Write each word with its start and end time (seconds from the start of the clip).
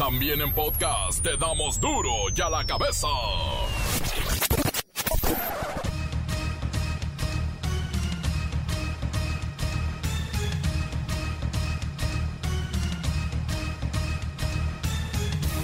También 0.00 0.40
en 0.40 0.50
podcast 0.54 1.22
te 1.22 1.36
damos 1.36 1.78
duro 1.78 2.10
y 2.34 2.40
a 2.40 2.48
la 2.48 2.64
cabeza. 2.64 3.06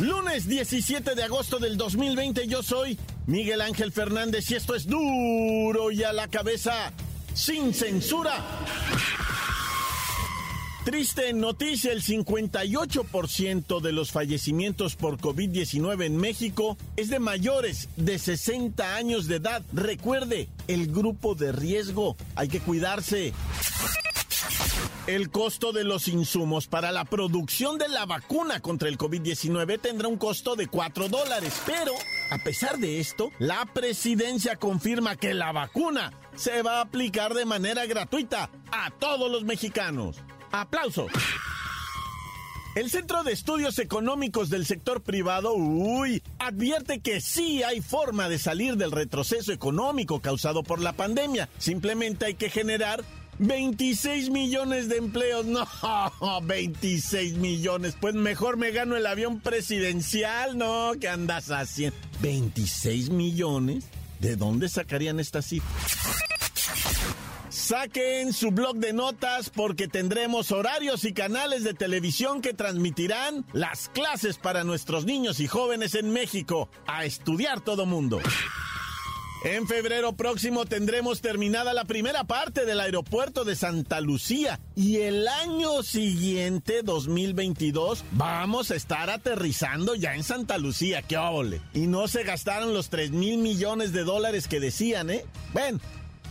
Lunes 0.00 0.46
17 0.46 1.14
de 1.14 1.22
agosto 1.22 1.58
del 1.58 1.78
2020 1.78 2.46
yo 2.46 2.62
soy 2.62 2.98
Miguel 3.26 3.62
Ángel 3.62 3.90
Fernández 3.90 4.50
y 4.50 4.56
esto 4.56 4.74
es 4.74 4.86
duro 4.86 5.90
y 5.90 6.02
a 6.02 6.12
la 6.12 6.28
cabeza 6.28 6.92
sin 7.32 7.72
censura. 7.72 8.44
Triste 10.86 11.32
noticia, 11.32 11.90
el 11.90 12.00
58% 12.00 13.80
de 13.80 13.90
los 13.90 14.12
fallecimientos 14.12 14.94
por 14.94 15.18
COVID-19 15.18 16.04
en 16.04 16.16
México 16.16 16.78
es 16.94 17.08
de 17.08 17.18
mayores 17.18 17.88
de 17.96 18.20
60 18.20 18.94
años 18.94 19.26
de 19.26 19.34
edad. 19.34 19.64
Recuerde, 19.72 20.48
el 20.68 20.86
grupo 20.86 21.34
de 21.34 21.50
riesgo, 21.50 22.16
hay 22.36 22.46
que 22.46 22.60
cuidarse. 22.60 23.32
El 25.08 25.28
costo 25.30 25.72
de 25.72 25.82
los 25.82 26.06
insumos 26.06 26.68
para 26.68 26.92
la 26.92 27.04
producción 27.04 27.78
de 27.78 27.88
la 27.88 28.06
vacuna 28.06 28.60
contra 28.60 28.88
el 28.88 28.96
COVID-19 28.96 29.80
tendrá 29.80 30.06
un 30.06 30.18
costo 30.18 30.54
de 30.54 30.68
4 30.68 31.08
dólares, 31.08 31.60
pero 31.66 31.94
a 32.30 32.38
pesar 32.38 32.78
de 32.78 33.00
esto, 33.00 33.32
la 33.40 33.66
presidencia 33.74 34.54
confirma 34.54 35.16
que 35.16 35.34
la 35.34 35.50
vacuna 35.50 36.12
se 36.36 36.62
va 36.62 36.78
a 36.78 36.82
aplicar 36.82 37.34
de 37.34 37.44
manera 37.44 37.86
gratuita 37.86 38.50
a 38.70 38.92
todos 38.92 39.28
los 39.28 39.42
mexicanos. 39.42 40.22
¡Aplausos! 40.52 41.10
El 42.74 42.90
Centro 42.90 43.24
de 43.24 43.32
Estudios 43.32 43.78
Económicos 43.78 44.50
del 44.50 44.66
Sector 44.66 45.02
Privado, 45.02 45.54
uy, 45.54 46.22
advierte 46.38 47.00
que 47.00 47.22
sí 47.22 47.62
hay 47.62 47.80
forma 47.80 48.28
de 48.28 48.38
salir 48.38 48.76
del 48.76 48.92
retroceso 48.92 49.50
económico 49.50 50.20
causado 50.20 50.62
por 50.62 50.80
la 50.82 50.92
pandemia. 50.92 51.48
Simplemente 51.56 52.26
hay 52.26 52.34
que 52.34 52.50
generar 52.50 53.02
26 53.38 54.28
millones 54.28 54.90
de 54.90 54.98
empleos. 54.98 55.46
No, 56.20 56.42
26 56.42 57.34
millones. 57.34 57.96
Pues 57.98 58.14
mejor 58.14 58.58
me 58.58 58.72
gano 58.72 58.94
el 58.96 59.06
avión 59.06 59.40
presidencial, 59.40 60.58
¿no? 60.58 60.92
¿Qué 61.00 61.08
andas 61.08 61.50
haciendo? 61.50 61.96
¿26 62.22 63.08
millones? 63.10 63.84
¿De 64.20 64.36
dónde 64.36 64.68
sacarían 64.68 65.18
esta 65.18 65.40
cifra? 65.40 65.70
Saquen 67.66 68.32
su 68.32 68.52
blog 68.52 68.76
de 68.76 68.92
notas 68.92 69.50
porque 69.50 69.88
tendremos 69.88 70.52
horarios 70.52 71.04
y 71.04 71.12
canales 71.12 71.64
de 71.64 71.74
televisión 71.74 72.40
que 72.40 72.54
transmitirán 72.54 73.44
las 73.52 73.88
clases 73.88 74.38
para 74.38 74.62
nuestros 74.62 75.04
niños 75.04 75.40
y 75.40 75.48
jóvenes 75.48 75.96
en 75.96 76.12
México. 76.12 76.68
A 76.86 77.04
estudiar 77.04 77.60
todo 77.60 77.84
mundo. 77.84 78.20
En 79.42 79.66
febrero 79.66 80.12
próximo 80.12 80.64
tendremos 80.64 81.22
terminada 81.22 81.74
la 81.74 81.86
primera 81.86 82.22
parte 82.22 82.66
del 82.66 82.78
aeropuerto 82.78 83.44
de 83.44 83.56
Santa 83.56 84.00
Lucía 84.00 84.60
y 84.76 84.98
el 84.98 85.26
año 85.26 85.82
siguiente, 85.82 86.82
2022, 86.84 88.04
vamos 88.12 88.70
a 88.70 88.76
estar 88.76 89.10
aterrizando 89.10 89.96
ya 89.96 90.14
en 90.14 90.22
Santa 90.22 90.56
Lucía, 90.58 91.02
qué 91.02 91.16
óvole. 91.16 91.60
Y 91.74 91.88
no 91.88 92.06
se 92.06 92.22
gastaron 92.22 92.72
los 92.74 92.90
3 92.90 93.10
mil 93.10 93.38
millones 93.38 93.92
de 93.92 94.04
dólares 94.04 94.46
que 94.46 94.60
decían, 94.60 95.10
¿eh? 95.10 95.24
Ven, 95.52 95.80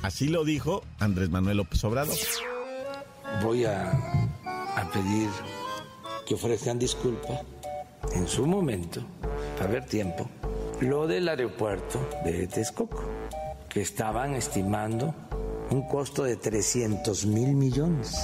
así 0.02 0.28
lo 0.28 0.44
dijo 0.44 0.84
Andrés 1.00 1.30
Manuel 1.30 1.58
López 1.58 1.84
Obrador. 1.84 2.16
Voy 3.44 3.66
a, 3.66 3.92
pedir 4.94 5.30
que 6.26 6.36
ofrezcan 6.36 6.80
disculpa 6.80 7.42
en 8.14 8.28
su 8.28 8.46
momento, 8.46 9.02
para 9.58 9.72
ver 9.72 9.86
tiempo 9.86 10.30
lo 10.82 11.08
del 11.08 11.28
aeropuerto 11.30 12.00
de 12.24 12.48
Texcoco, 12.48 13.04
que 13.70 13.82
estaban 13.82 14.36
estimando 14.36 15.14
un 15.70 15.88
costo 15.88 16.24
de 16.24 16.36
300 16.36 17.26
mil 17.26 17.54
millones. 17.56 18.16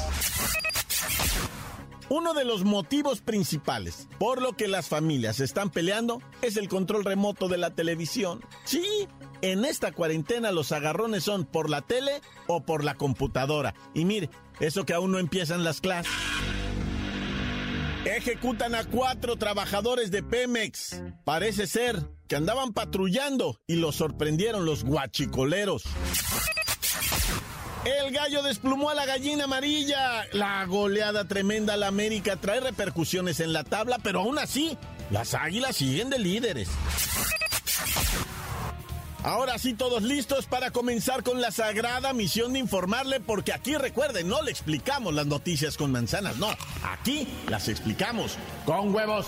Uno 2.14 2.34
de 2.34 2.44
los 2.44 2.66
motivos 2.66 3.22
principales 3.22 4.10
por 4.20 4.42
lo 4.42 4.58
que 4.58 4.68
las 4.68 4.90
familias 4.90 5.40
están 5.40 5.70
peleando 5.70 6.22
es 6.42 6.58
el 6.58 6.68
control 6.68 7.06
remoto 7.06 7.48
de 7.48 7.58
la 7.58 7.74
televisión. 7.74 8.44
Sí, 8.66 9.08
en 9.42 9.64
esta 9.64 9.94
cuarentena 9.94 10.52
los 10.52 10.74
agarrones 10.74 11.24
son 11.24 11.46
por 11.46 11.70
la 11.70 11.80
tele 11.84 12.20
o 12.48 12.66
por 12.66 12.84
la 12.84 12.96
computadora. 12.96 13.76
Y 13.94 14.04
mire, 14.04 14.30
eso 14.60 14.86
que 14.86 14.94
aún 14.94 15.14
no 15.14 15.20
empiezan 15.20 15.64
las 15.64 15.80
clases. 15.80 16.12
Ejecutan 18.04 18.76
a 18.76 18.84
cuatro 18.84 19.38
trabajadores 19.38 20.12
de 20.12 20.22
Pemex. 20.22 21.02
Parece 21.24 21.66
ser 21.66 22.10
que 22.28 22.36
andaban 22.36 22.74
patrullando 22.74 23.58
y 23.68 23.78
los 23.78 23.96
sorprendieron 23.96 24.66
los 24.66 24.84
guachicoleros. 24.84 25.84
El 27.86 28.12
gallo 28.12 28.44
desplumó 28.44 28.90
a 28.90 28.96
la 28.96 29.06
gallina 29.06 29.46
amarilla. 29.46 30.25
La 30.34 30.66
goleada 30.66 31.25
tremenda 31.25 31.74
a 31.74 31.78
la 31.78 31.88
América 31.88 32.36
trae 32.36 32.59
repercusiones 32.59 33.40
en 33.40 33.53
la 33.53 33.64
tabla, 33.64 33.97
pero 34.03 34.19
aún 34.19 34.38
así, 34.38 34.78
las 35.09 35.34
águilas 35.34 35.78
siguen 35.78 36.09
de 36.09 36.20
líderes. 36.20 36.70
Ahora 39.24 39.59
sí, 39.59 39.74
todos 39.74 40.02
listos 40.02 40.47
para 40.47 40.72
comenzar 40.72 41.24
con 41.24 41.41
la 41.41 41.52
sagrada 41.52 42.12
misión 42.14 42.53
de 42.53 42.59
informarle, 42.59 43.20
porque 43.20 43.53
aquí 43.53 43.75
recuerden, 43.75 44.28
no 44.28 44.41
le 44.41 44.50
explicamos 44.50 45.14
las 45.14 45.28
noticias 45.28 45.78
con 45.78 45.91
manzanas, 45.91 46.38
no, 46.38 46.50
aquí 46.84 47.28
las 47.47 47.68
explicamos 47.68 48.38
con 48.66 48.94
huevos. 48.94 49.28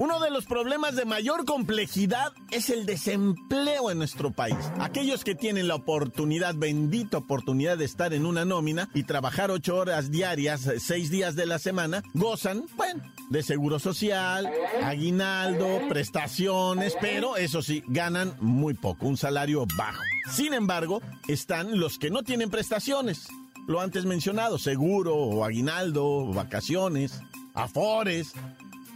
Uno 0.00 0.18
de 0.18 0.30
los 0.30 0.46
problemas 0.46 0.96
de 0.96 1.04
mayor 1.04 1.44
complejidad 1.44 2.32
es 2.50 2.70
el 2.70 2.86
desempleo 2.86 3.90
en 3.90 3.98
nuestro 3.98 4.30
país. 4.30 4.56
Aquellos 4.78 5.24
que 5.24 5.34
tienen 5.34 5.68
la 5.68 5.74
oportunidad, 5.74 6.54
bendita 6.54 7.18
oportunidad 7.18 7.76
de 7.76 7.84
estar 7.84 8.14
en 8.14 8.24
una 8.24 8.46
nómina 8.46 8.88
y 8.94 9.02
trabajar 9.02 9.50
ocho 9.50 9.76
horas 9.76 10.10
diarias, 10.10 10.66
seis 10.78 11.10
días 11.10 11.36
de 11.36 11.44
la 11.44 11.58
semana, 11.58 12.02
gozan, 12.14 12.64
bueno, 12.78 13.02
de 13.28 13.42
seguro 13.42 13.78
social, 13.78 14.50
aguinaldo, 14.82 15.82
prestaciones, 15.90 16.96
pero 16.98 17.36
eso 17.36 17.60
sí, 17.60 17.82
ganan 17.86 18.32
muy 18.40 18.72
poco, 18.72 19.06
un 19.06 19.18
salario 19.18 19.66
bajo. 19.76 20.02
Sin 20.32 20.54
embargo, 20.54 21.02
están 21.28 21.78
los 21.78 21.98
que 21.98 22.08
no 22.08 22.22
tienen 22.22 22.48
prestaciones. 22.48 23.28
Lo 23.68 23.82
antes 23.82 24.06
mencionado, 24.06 24.58
seguro 24.58 25.14
o 25.14 25.44
aguinaldo, 25.44 26.24
vacaciones, 26.32 27.20
afores, 27.52 28.32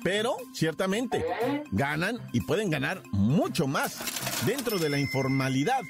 pero 0.05 0.37
ciertamente 0.53 1.25
ganan 1.73 2.21
y 2.33 2.43
pueden 2.43 2.71
ganar 2.71 3.03
mucho 3.11 3.67
más 3.67 3.99
dentro 4.47 4.79
de 4.79 4.91
la 4.91 5.01
informalidad. 5.01 5.81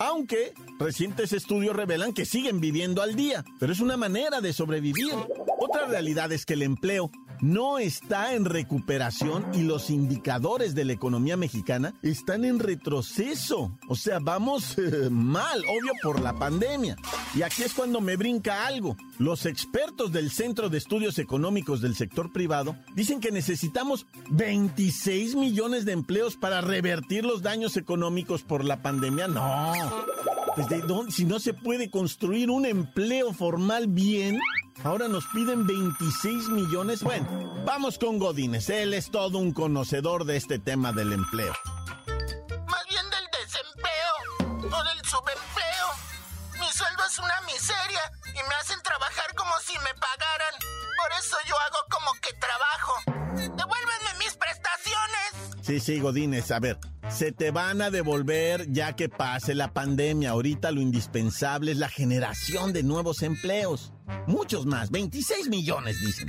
Aunque 0.00 0.54
recientes 0.80 1.32
estudios 1.32 1.76
revelan 1.76 2.14
que 2.14 2.24
siguen 2.24 2.60
viviendo 2.60 3.02
al 3.02 3.14
día, 3.14 3.44
pero 3.60 3.72
es 3.72 3.80
una 3.80 3.96
manera 3.96 4.40
de 4.40 4.54
sobrevivir. 4.54 5.12
Otra 5.58 5.86
realidad 5.86 6.32
es 6.32 6.46
que 6.46 6.54
el 6.54 6.62
empleo 6.62 7.10
no 7.40 7.78
está 7.78 8.34
en 8.34 8.44
recuperación 8.44 9.46
y 9.54 9.62
los 9.62 9.90
indicadores 9.90 10.74
de 10.74 10.84
la 10.84 10.92
economía 10.92 11.36
mexicana 11.36 11.94
están 12.02 12.44
en 12.44 12.58
retroceso. 12.58 13.76
O 13.88 13.94
sea, 13.94 14.18
vamos 14.20 14.76
mal, 15.10 15.60
obvio 15.60 15.92
por 16.02 16.20
la 16.20 16.34
pandemia. 16.34 16.96
Y 17.34 17.42
aquí 17.42 17.62
es 17.62 17.74
cuando 17.74 18.00
me 18.00 18.16
brinca 18.16 18.66
algo. 18.66 18.96
Los 19.18 19.46
expertos 19.46 20.12
del 20.12 20.30
Centro 20.30 20.68
de 20.68 20.78
Estudios 20.78 21.18
Económicos 21.18 21.80
del 21.80 21.94
Sector 21.94 22.32
Privado 22.32 22.76
dicen 22.94 23.20
que 23.20 23.32
necesitamos 23.32 24.06
26 24.30 25.34
millones 25.34 25.84
de 25.84 25.92
empleos 25.92 26.36
para 26.36 26.60
revertir 26.60 27.24
los 27.24 27.42
daños 27.42 27.76
económicos 27.76 28.42
por 28.42 28.64
la 28.64 28.82
pandemia. 28.82 29.28
No. 29.28 29.72
Pues 30.54 30.68
de 30.68 30.80
dónde, 30.80 31.12
si 31.12 31.24
no 31.24 31.38
se 31.38 31.54
puede 31.54 31.90
construir 31.90 32.50
un 32.50 32.66
empleo 32.66 33.32
formal 33.32 33.86
bien, 33.86 34.40
Ahora 34.84 35.08
nos 35.08 35.26
piden 35.26 35.66
26 35.66 36.48
millones. 36.48 37.02
Bueno, 37.02 37.26
vamos 37.64 37.98
con 37.98 38.18
Godínez. 38.18 38.70
Él 38.70 38.94
es 38.94 39.10
todo 39.10 39.38
un 39.38 39.52
conocedor 39.52 40.24
de 40.24 40.36
este 40.36 40.58
tema 40.58 40.92
del 40.92 41.12
empleo. 41.12 41.52
Más 42.06 42.84
bien 42.88 43.04
del 43.10 43.26
desempleo 43.42 44.14
o 44.62 44.84
del 44.84 45.04
subempleo. 45.04 45.88
Mi 46.60 46.70
sueldo 46.72 47.02
es 47.06 47.18
una 47.18 47.40
miseria 47.46 48.02
y 48.30 48.48
me 48.48 48.54
hacen 48.60 48.80
trabajar 48.82 49.34
como 49.34 49.52
si 49.64 49.74
me 49.78 49.94
pagaran. 49.94 50.54
Por 50.60 51.18
eso 51.18 51.36
yo 51.46 51.54
hago 51.58 51.78
como 51.90 52.12
que 52.20 52.32
trabajo. 52.38 52.92
Devuélvenme 53.56 54.18
mis 54.18 54.34
prestaciones 54.36 54.68
Sí, 55.62 55.80
sí, 55.80 56.00
Godínez, 56.00 56.50
a 56.50 56.60
ver, 56.60 56.78
se 57.18 57.32
te 57.32 57.50
van 57.50 57.82
a 57.82 57.90
devolver 57.90 58.70
ya 58.70 58.94
que 58.94 59.08
pase 59.08 59.56
la 59.56 59.72
pandemia. 59.72 60.30
Ahorita 60.30 60.70
lo 60.70 60.80
indispensable 60.80 61.72
es 61.72 61.78
la 61.78 61.88
generación 61.88 62.72
de 62.72 62.84
nuevos 62.84 63.22
empleos. 63.22 63.92
Muchos 64.28 64.66
más, 64.66 64.92
26 64.92 65.48
millones, 65.48 66.00
dicen. 66.00 66.28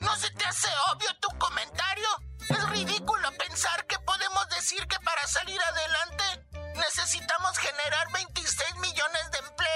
¿No 0.00 0.16
se 0.16 0.30
te 0.30 0.44
hace 0.46 0.68
obvio 0.94 1.10
tu 1.20 1.28
comentario? 1.36 2.08
Es 2.48 2.70
ridículo 2.70 3.28
pensar 3.36 3.86
que 3.86 3.98
podemos 3.98 4.48
decir 4.48 4.80
que 4.86 4.96
para 5.04 5.26
salir 5.26 5.58
adelante 5.60 6.24
necesitamos 6.76 7.58
generar 7.58 8.10
26 8.14 8.76
millones 8.76 9.30
de 9.30 9.38
empleos. 9.46 9.69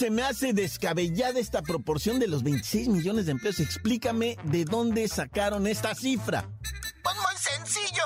Se 0.00 0.08
me 0.08 0.22
hace 0.22 0.54
descabellada 0.54 1.38
esta 1.38 1.60
proporción 1.60 2.18
de 2.20 2.26
los 2.26 2.42
26 2.42 2.88
millones 2.88 3.26
de 3.26 3.32
empleos. 3.32 3.60
Explícame 3.60 4.38
de 4.44 4.64
dónde 4.64 5.06
sacaron 5.08 5.66
esta 5.66 5.94
cifra. 5.94 6.48
Pues 7.02 7.16
muy 7.16 7.36
sencillo. 7.36 8.04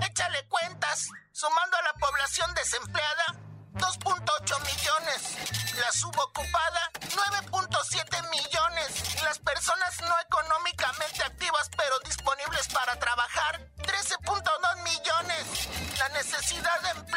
Échale 0.00 0.38
cuentas. 0.48 1.10
Sumando 1.32 1.76
a 1.76 1.82
la 1.82 1.92
población 2.00 2.48
desempleada, 2.54 3.26
2.8 3.74 4.56
millones. 4.64 5.76
La 5.76 5.92
subocupada, 5.92 6.90
9.7 6.94 8.30
millones. 8.30 9.22
Las 9.22 9.38
personas 9.40 10.00
no 10.00 10.14
económicamente 10.24 11.22
activas 11.22 11.68
pero 11.76 11.94
disponibles 12.06 12.68
para 12.68 12.98
trabajar, 12.98 13.68
13.2 13.82 14.82
millones. 14.82 15.98
La 15.98 16.08
necesidad 16.08 16.80
de 16.80 17.00
empleos 17.00 17.15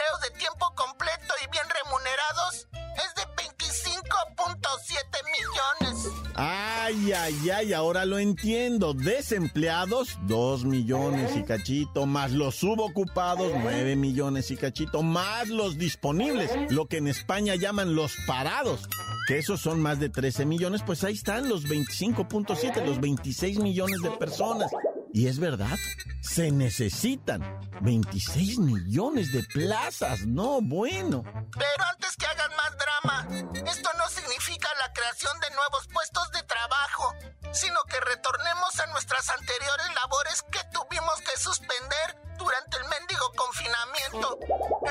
Ay, 6.42 7.12
ay, 7.12 7.50
ay, 7.50 7.74
ahora 7.74 8.06
lo 8.06 8.18
entiendo. 8.18 8.94
Desempleados, 8.94 10.18
2 10.28 10.64
millones 10.64 11.36
y 11.36 11.44
cachito, 11.44 12.06
más 12.06 12.32
los 12.32 12.56
subocupados, 12.56 13.52
9 13.62 13.98
millones 13.98 14.50
y 14.50 14.56
cachito, 14.56 15.04
más 15.04 15.50
los 15.50 15.78
disponibles, 15.78 16.50
lo 16.72 16.88
que 16.88 16.98
en 16.98 17.10
España 17.10 17.56
llaman 17.56 17.94
los 17.94 18.16
parados, 18.26 18.88
que 19.28 19.38
esos 19.38 19.60
son 19.60 19.82
más 19.82 20.00
de 20.00 20.08
13 20.08 20.46
millones, 20.46 20.82
pues 20.86 21.04
ahí 21.04 21.14
están 21.14 21.50
los 21.50 21.66
25.7, 21.66 22.86
los 22.86 23.02
26 23.02 23.60
millones 23.60 24.02
de 24.02 24.12
personas. 24.12 24.72
Y 25.12 25.28
es 25.28 25.40
verdad, 25.40 25.78
se 26.22 26.52
necesitan 26.52 27.42
26 27.82 28.60
millones 28.60 29.32
de 29.32 29.44
plazas, 29.44 30.26
no 30.26 30.62
bueno. 30.62 31.24
Pero 31.24 31.84
antes 31.92 32.16
que 32.16 32.26
hagan 32.28 32.52
más 32.56 32.78
drama, 32.78 33.28
esto 33.70 33.90
no 33.98 34.08
significa 34.10 34.70
la 34.80 34.94
creación 34.94 35.40
de 35.40 35.50
nuevos 35.56 35.88
puestos 35.88 36.32
de 36.32 36.44
trabajo, 36.44 37.16
sino 37.52 37.80
que 37.90 38.00
retornemos 38.02 38.80
a 38.80 38.86
nuestras 38.88 39.30
anteriores 39.30 39.88
labores 39.96 40.44
que 40.52 40.60
tuvimos 40.72 41.22
que 41.22 41.40
suspender 41.40 42.18
durante 42.38 42.78
el 42.78 42.84
mendigo 42.90 43.32
confinamiento. 43.36 44.40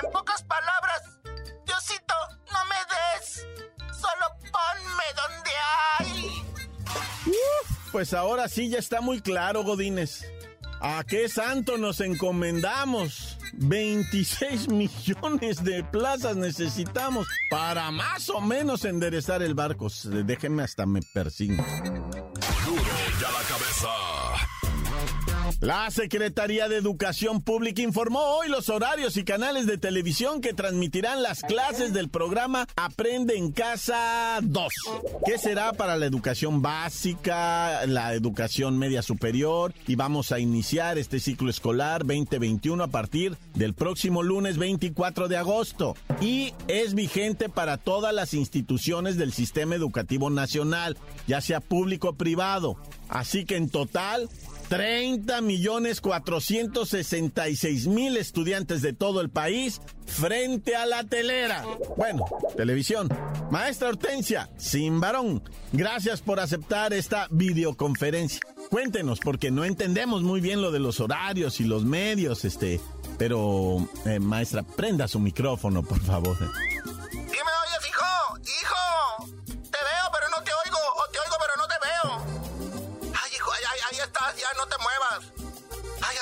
En 0.03 0.11
pocas 0.11 0.43
palabras, 0.43 1.03
Diosito, 1.65 2.15
no 2.53 2.65
me 2.65 2.77
des, 2.91 3.47
solo 3.95 4.27
ponme 4.51 5.05
donde 5.15 5.51
hay. 5.99 6.58
Pues 7.93 8.13
ahora 8.13 8.49
sí 8.49 8.69
ya 8.69 8.79
está 8.79 9.01
muy 9.01 9.21
claro, 9.21 9.65
Godínez. 9.65 10.25
¿A 10.81 11.03
qué 11.05 11.29
santo 11.29 11.77
nos 11.77 12.01
encomendamos? 12.01 13.37
26 13.55 14.69
millones 14.73 15.65
de 15.65 15.83
plazas 15.85 16.37
necesitamos 16.37 17.27
para 17.51 17.91
más 17.91 18.31
o 18.31 18.41
menos 18.41 18.85
enderezar 18.85 19.43
el 19.43 19.55
barco. 19.55 19.89
Déjenme 20.05 20.63
hasta 20.63 20.87
me 20.87 21.01
persigno. 21.13 21.65
La 25.61 25.91
Secretaría 25.91 26.69
de 26.69 26.77
Educación 26.77 27.43
Pública 27.43 27.83
informó 27.83 28.21
hoy 28.21 28.49
los 28.49 28.69
horarios 28.69 29.17
y 29.17 29.25
canales 29.25 29.67
de 29.67 29.77
televisión 29.77 30.41
que 30.41 30.53
transmitirán 30.53 31.21
las 31.21 31.41
clases 31.41 31.93
del 31.93 32.09
programa 32.09 32.69
Aprende 32.77 33.37
en 33.37 33.51
Casa 33.51 34.39
2, 34.41 34.73
que 35.27 35.37
será 35.37 35.73
para 35.73 35.97
la 35.97 36.07
educación 36.07 36.63
básica, 36.63 37.85
la 37.87 38.15
educación 38.15 38.79
media 38.79 39.03
superior 39.03 39.75
y 39.89 39.97
vamos 39.97 40.31
a 40.31 40.39
iniciar 40.39 40.97
este 40.97 41.19
ciclo 41.19 41.51
escolar 41.51 42.07
2021 42.07 42.85
a 42.85 42.89
partir 42.89 43.37
del 43.55 43.75
próximo 43.75 44.23
lunes 44.23 44.59
24 44.59 45.27
de 45.27 45.39
agosto. 45.39 45.97
Y 46.21 46.55
es 46.69 46.95
vigente 46.95 47.49
para 47.49 47.79
todas 47.79 48.15
las 48.15 48.33
instituciones 48.33 49.17
del 49.17 49.33
sistema 49.33 49.75
educativo 49.75 50.31
nacional, 50.31 50.97
ya 51.27 51.41
sea 51.41 51.59
público 51.59 52.11
o 52.11 52.15
privado. 52.15 52.77
Así 53.09 53.45
que 53.45 53.57
en 53.57 53.71
total 53.71 54.29
30 54.69 55.41
millones 55.41 56.01
466 56.01 57.87
mil 57.87 58.17
estudiantes 58.17 58.83
de 58.83 58.93
todo 58.93 59.21
el 59.21 59.31
país 59.31 59.81
frente 60.07 60.77
a 60.77 60.87
la 60.87 61.05
telera. 61.05 61.65
Bueno, 61.97 62.25
televisión. 62.57 63.09
Maestra 63.51 63.89
Hortensia, 63.89 64.51
sin 64.57 65.01
varón, 65.01 65.43
gracias 65.73 66.21
por 66.21 66.41
aceptar 66.41 66.93
esta 66.93 67.29
videoconferencia. 67.31 68.41
Cuéntenos, 68.71 69.21
porque 69.21 69.51
no 69.51 69.65
entendemos 69.65 70.23
muy 70.23 70.41
bien 70.41 70.61
lo 70.61 70.71
de 70.71 70.81
los 70.81 71.01
horarios 71.01 71.61
y 71.61 71.65
los 71.65 71.85
medios, 71.85 72.45
este. 72.45 72.81
Pero, 73.17 73.89
eh, 74.05 74.21
maestra, 74.21 74.63
prenda 74.63 75.09
su 75.09 75.19
micrófono, 75.19 75.83
por 75.83 76.01
favor. 76.01 76.37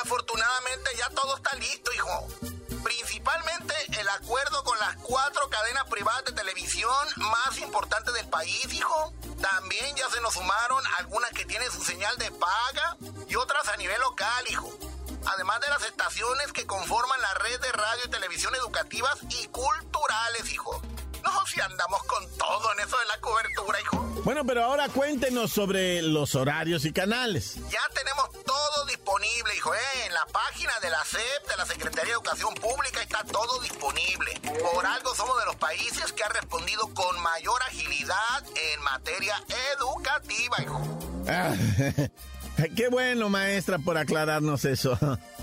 Afortunadamente 0.02 0.90
ya 0.98 1.08
todo 1.10 1.36
está 1.36 1.54
listo, 1.56 1.92
hijo. 1.92 2.28
Principalmente 2.84 3.74
el 3.98 4.08
acuerdo 4.08 4.62
con 4.64 4.78
las 4.78 4.96
cuatro 4.96 5.48
cadenas 5.50 5.84
privadas 5.90 6.24
de 6.26 6.32
televisión 6.32 6.92
más 7.16 7.58
importantes 7.58 8.14
del 8.14 8.28
país, 8.28 8.72
hijo. 8.72 9.12
También 9.40 9.96
ya 9.96 10.08
se 10.10 10.20
nos 10.20 10.34
sumaron 10.34 10.82
algunas 10.98 11.30
que 11.32 11.44
tienen 11.44 11.70
su 11.72 11.82
señal 11.82 12.16
de 12.18 12.30
paga 12.30 12.96
y 13.28 13.34
otras 13.36 13.68
a 13.68 13.76
nivel 13.76 14.00
local, 14.00 14.44
hijo. 14.48 14.72
Además 15.26 15.60
de 15.60 15.68
las 15.68 15.82
estaciones 15.82 16.52
que 16.52 16.66
conforman 16.66 17.20
la 17.20 17.34
red 17.34 17.60
de 17.60 17.72
radio 17.72 18.02
y 18.04 18.10
televisión 18.10 18.54
educativas 18.54 19.18
y 19.28 19.48
culturales, 19.48 20.52
hijo. 20.52 20.80
No, 21.26 21.46
si 21.46 21.60
andamos 21.60 22.02
con 22.04 22.24
todo 22.38 22.72
en 22.72 22.86
eso 22.86 22.96
de 22.98 23.06
la 23.06 23.20
cobertura, 23.20 23.80
hijo. 23.80 23.96
Bueno, 24.24 24.44
pero 24.44 24.64
ahora 24.64 24.88
cuéntenos 24.88 25.52
sobre 25.52 26.00
los 26.02 26.34
horarios 26.36 26.84
y 26.84 26.92
canales. 26.92 27.56
Ya 27.68 27.82
tenemos 27.92 28.30
todo 28.44 28.84
disponible, 28.86 29.56
hijo, 29.56 29.74
¿eh? 29.74 30.06
En 30.06 30.14
la 30.14 30.24
página 30.26 30.72
de 30.80 30.90
la 30.90 31.04
SEP, 31.04 31.48
de 31.50 31.56
la 31.56 31.66
Secretaría 31.66 32.04
de 32.04 32.12
Educación 32.12 32.54
Pública, 32.54 33.02
está 33.02 33.24
todo 33.24 33.60
disponible. 33.60 34.40
Por 34.72 34.86
algo 34.86 35.14
somos 35.16 35.36
de 35.40 35.46
los 35.46 35.56
países 35.56 36.12
que 36.12 36.22
ha 36.22 36.28
respondido 36.28 36.88
con 36.94 37.20
mayor 37.20 37.60
agilidad 37.62 38.44
en 38.72 38.80
materia 38.82 39.34
educativa, 39.76 40.62
hijo. 40.62 40.80
Ah, 41.28 41.54
qué 42.76 42.88
bueno, 42.88 43.28
maestra, 43.28 43.78
por 43.80 43.98
aclararnos 43.98 44.64
eso. 44.64 44.96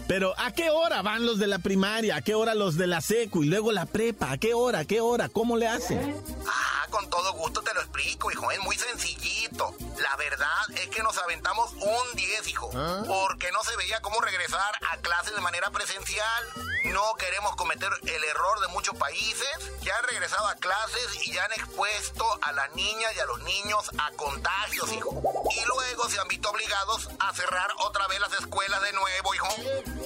Pero 0.08 0.34
¿a 0.38 0.52
qué 0.52 0.70
hora 0.70 1.02
van 1.02 1.26
los 1.26 1.40
de 1.40 1.48
la 1.48 1.60
primaria? 1.60 2.18
¿A 2.18 2.22
qué 2.22 2.36
hora 2.36 2.54
los 2.54 2.78
de 2.78 2.88
la 2.88 3.02
secu 3.02 3.44
y 3.44 3.48
luego 3.48 3.72
la 3.72 3.86
prepa? 3.86 4.32
¿A 4.32 4.38
qué 4.38 4.54
hora? 4.54 4.80
¿A 4.80 4.86
qué 4.86 5.02
hora? 5.02 5.30
¿Cómo 5.30 5.58
le 5.58 5.68
hacen? 5.68 6.22
Ah, 6.48 6.88
con 6.90 7.10
todo 7.10 7.34
gusto 7.34 7.62
te 7.62 7.74
lo 7.74 7.82
explico, 7.82 8.30
hijo. 8.32 8.52
Es 8.52 8.60
muy 8.60 8.76
sencillito. 8.78 9.76
La 10.02 10.16
verdad 10.18 10.50
es 10.76 10.90
que 10.90 11.02
nos 11.02 11.18
aventamos 11.18 11.72
un 11.74 12.16
10, 12.16 12.48
hijo. 12.48 12.70
Porque 13.08 13.52
no 13.52 13.64
se 13.64 13.76
veía 13.78 14.02
cómo 14.02 14.20
regresar 14.22 14.74
a 14.92 14.98
clases 14.98 15.34
de 15.34 15.42
manera 15.42 15.72
presencial. 15.72 16.44
No 16.86 17.16
queremos 17.18 17.56
cometer 17.56 17.90
el 18.04 18.24
error 18.26 18.60
de 18.60 18.68
muchos 18.68 18.96
países 18.98 19.48
que 19.82 19.92
han 19.92 20.04
regresado 20.04 20.48
a 20.48 20.56
clases 20.56 21.26
y 21.26 21.32
ya 21.34 21.46
han 21.46 21.54
expuesto 21.54 22.26
a 22.42 22.52
las 22.52 22.74
niñas 22.76 23.12
y 23.16 23.20
a 23.20 23.26
los 23.26 23.42
niños 23.44 23.90
a 23.98 24.12
contagios, 24.12 24.92
hijo. 24.92 25.22
Y 25.56 25.66
luego 25.66 26.10
se 26.10 26.20
han 26.20 26.28
visto 26.28 26.50
obligados 26.50 27.10
a 27.20 27.34
cerrar 27.34 27.72
otra 27.86 28.08
vez 28.08 28.20
las 28.20 28.34
escuelas 28.34 28.82
de 28.82 28.94
nuevo, 28.94 29.34
hijo. 29.34 29.48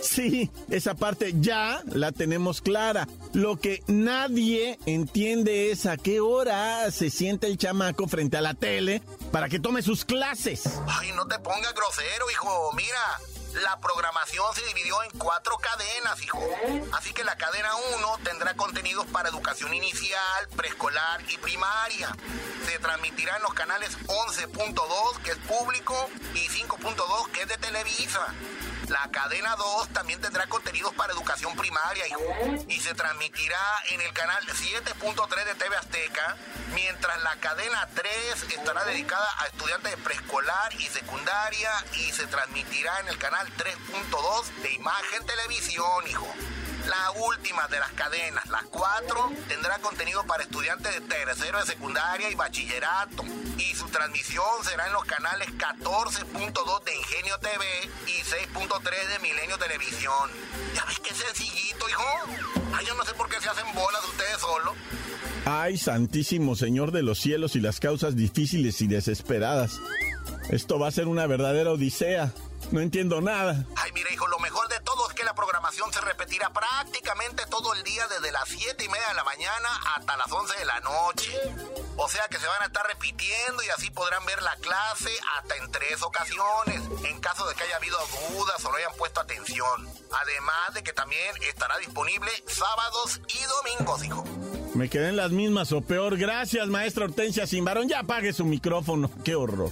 Sí, 0.01 0.49
esa 0.69 0.93
parte 0.95 1.33
ya 1.39 1.81
la 1.85 2.11
tenemos 2.11 2.61
clara. 2.61 3.07
Lo 3.33 3.59
que 3.59 3.83
nadie 3.87 4.79
entiende 4.85 5.71
es 5.71 5.85
a 5.85 5.97
qué 5.97 6.19
hora 6.19 6.89
se 6.91 7.09
siente 7.09 7.47
el 7.47 7.57
chamaco 7.57 8.07
frente 8.07 8.37
a 8.37 8.41
la 8.41 8.53
tele 8.53 9.01
para 9.31 9.49
que 9.49 9.59
tome 9.59 9.81
sus 9.81 10.05
clases. 10.05 10.63
Ay, 10.87 11.11
no 11.13 11.27
te 11.27 11.39
pongas 11.39 11.73
grosero, 11.73 12.29
hijo. 12.31 12.71
Mira, 12.73 12.99
la 13.63 13.79
programación 13.79 14.45
se 14.53 14.65
dividió 14.67 15.01
en 15.03 15.17
cuatro 15.17 15.57
cadenas, 15.57 16.21
hijo. 16.23 16.39
Así 16.93 17.13
que 17.13 17.23
la 17.23 17.35
cadena 17.37 17.69
1 17.97 18.19
tendrá 18.23 18.53
contenidos 18.55 19.05
para 19.07 19.29
educación 19.29 19.73
inicial, 19.73 20.47
preescolar 20.55 21.21
y 21.29 21.37
primaria. 21.37 22.15
Se 22.65 22.77
transmitirá 22.79 23.37
en 23.37 23.43
los 23.43 23.53
canales 23.53 23.97
11.2, 24.07 25.21
que 25.23 25.31
es 25.31 25.37
público, 25.37 26.09
y 26.35 26.47
5.2, 26.47 27.31
que 27.31 27.41
es 27.41 27.47
de 27.47 27.57
Televisa. 27.57 28.33
La 28.87 29.09
cadena 29.11 29.55
2 29.55 29.89
también 29.89 30.21
tendrá 30.21 30.47
contenidos 30.47 30.93
para 30.93 31.13
educación 31.13 31.55
primaria, 31.55 32.07
hijo. 32.07 32.65
Y 32.69 32.79
se 32.79 32.93
transmitirá 32.93 33.59
en 33.89 34.01
el 34.01 34.13
canal 34.13 34.41
7.3 34.45 35.45
de 35.45 35.55
TV 35.55 35.75
Azteca, 35.75 36.37
mientras 36.73 37.21
la 37.23 37.35
cadena 37.37 37.87
3 37.93 38.43
estará 38.55 38.85
dedicada 38.85 39.27
a 39.39 39.47
estudiantes 39.47 39.91
de 39.91 39.97
preescolar 39.97 40.73
y 40.75 40.85
secundaria 40.87 41.71
y 41.93 42.11
se 42.11 42.27
transmitirá 42.27 42.99
en 43.01 43.09
el 43.09 43.17
canal 43.17 43.47
3.2 43.57 44.45
de 44.61 44.73
Imagen 44.73 45.25
Televisión, 45.25 46.07
hijo. 46.07 46.27
La 46.87 47.11
última 47.11 47.67
de 47.67 47.79
las 47.79 47.91
cadenas, 47.91 48.47
las 48.49 48.63
cuatro, 48.63 49.29
tendrá 49.49 49.77
contenido 49.79 50.23
para 50.25 50.43
estudiantes 50.43 50.93
de 50.93 51.01
tercero 51.01 51.59
de 51.59 51.65
secundaria 51.65 52.31
y 52.31 52.35
bachillerato. 52.35 53.23
Y 53.57 53.75
su 53.75 53.87
transmisión 53.89 54.45
será 54.63 54.87
en 54.87 54.93
los 54.93 55.03
canales 55.03 55.49
14.2 55.57 56.83
de 56.85 56.95
Ingenio 56.95 57.37
TV 57.39 57.65
y 58.07 58.21
6.3 58.21 59.13
de 59.13 59.19
Milenio 59.19 59.57
Televisión. 59.57 60.29
Ya 60.73 60.85
ves 60.85 60.99
qué 60.99 61.13
sencillito, 61.13 61.89
hijo. 61.89 62.03
Ay, 62.73 62.85
yo 62.85 62.95
no 62.95 63.03
sé 63.03 63.13
por 63.15 63.27
qué 63.27 63.41
se 63.41 63.49
hacen 63.49 63.65
bolas 63.73 64.03
ustedes 64.05 64.37
solo. 64.39 64.73
Ay, 65.45 65.77
santísimo 65.77 66.55
Señor 66.55 66.91
de 66.91 67.03
los 67.03 67.19
cielos 67.19 67.55
y 67.57 67.59
las 67.59 67.79
causas 67.81 68.15
difíciles 68.15 68.81
y 68.81 68.87
desesperadas. 68.87 69.79
Esto 70.49 70.79
va 70.79 70.87
a 70.87 70.91
ser 70.91 71.07
una 71.07 71.27
verdadera 71.27 71.71
odisea. 71.71 72.31
No 72.71 72.81
entiendo 72.81 73.21
nada. 73.21 73.65
Ay, 73.77 73.91
mira, 73.93 74.11
hijo, 74.11 74.27
lo 74.27 74.39
mejor 74.39 74.67
de 74.67 74.79
todo 74.81 75.07
es 75.09 75.15
que 75.15 75.23
la 75.23 75.33
programación 75.33 75.91
se 75.93 76.01
repetirá 76.01 76.51
prácticamente 76.51 77.43
todo 77.49 77.73
el 77.73 77.83
día 77.83 78.05
desde 78.07 78.31
las 78.31 78.47
7 78.49 78.83
y 78.83 78.89
media 78.89 79.07
de 79.07 79.13
la 79.13 79.23
mañana 79.23 79.69
hasta 79.95 80.17
las 80.17 80.31
11 80.31 80.57
de 80.59 80.65
la 80.65 80.79
noche. 80.81 81.31
O 81.95 82.09
sea 82.09 82.27
que 82.29 82.37
se 82.37 82.45
van 82.45 82.61
a 82.63 82.65
estar 82.65 82.85
repitiendo 82.85 83.63
y 83.63 83.69
así 83.69 83.89
podrán 83.89 84.25
ver 84.25 84.41
la 84.41 84.55
clase 84.57 85.09
hasta 85.37 85.55
en 85.55 85.71
tres 85.71 86.01
ocasiones, 86.01 86.81
en 87.05 87.19
caso 87.21 87.47
de 87.47 87.55
que 87.55 87.63
haya 87.63 87.77
habido 87.77 87.97
dudas 88.31 88.63
o 88.65 88.69
no 88.71 88.77
hayan 88.77 88.93
puesto 88.97 89.21
atención. 89.21 89.87
Además 90.21 90.73
de 90.73 90.83
que 90.83 90.93
también 90.93 91.35
estará 91.49 91.77
disponible 91.77 92.31
sábados 92.47 93.21
y 93.27 93.77
domingos, 93.77 94.03
hijo. 94.03 94.23
Me 94.75 94.89
quedé 94.89 95.09
en 95.09 95.15
las 95.15 95.31
mismas 95.31 95.71
o 95.71 95.81
peor. 95.81 96.17
Gracias, 96.17 96.67
maestra 96.67 97.05
Hortensia 97.05 97.47
Simbarón. 97.47 97.87
Ya 97.87 97.99
apague 97.99 98.33
su 98.33 98.45
micrófono. 98.45 99.09
Qué 99.23 99.35
horror. 99.35 99.71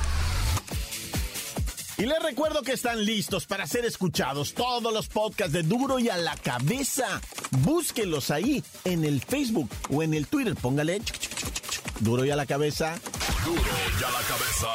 Y 2.01 2.07
les 2.07 2.17
recuerdo 2.23 2.63
que 2.63 2.71
están 2.71 3.05
listos 3.05 3.45
para 3.45 3.67
ser 3.67 3.85
escuchados 3.85 4.55
todos 4.55 4.91
los 4.91 5.07
podcasts 5.07 5.53
de 5.53 5.61
Duro 5.61 5.99
y 5.99 6.09
a 6.09 6.17
la 6.17 6.35
cabeza. 6.35 7.21
Búsquenlos 7.59 8.31
ahí 8.31 8.63
en 8.85 9.05
el 9.05 9.21
Facebook 9.21 9.69
o 9.91 10.01
en 10.01 10.15
el 10.15 10.25
Twitter. 10.25 10.55
Póngale 10.55 10.99
Duro 11.99 12.25
y 12.25 12.31
a 12.31 12.35
la 12.35 12.47
cabeza. 12.47 12.97
Duro 13.45 13.61
y 13.61 14.03
a 14.03 14.09
la 14.09 14.21
cabeza. 14.27 14.67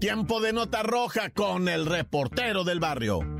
Tiempo 0.00 0.40
de 0.40 0.52
nota 0.52 0.82
roja 0.82 1.30
con 1.30 1.68
el 1.68 1.86
reportero 1.86 2.64
del 2.64 2.80
barrio. 2.80 3.35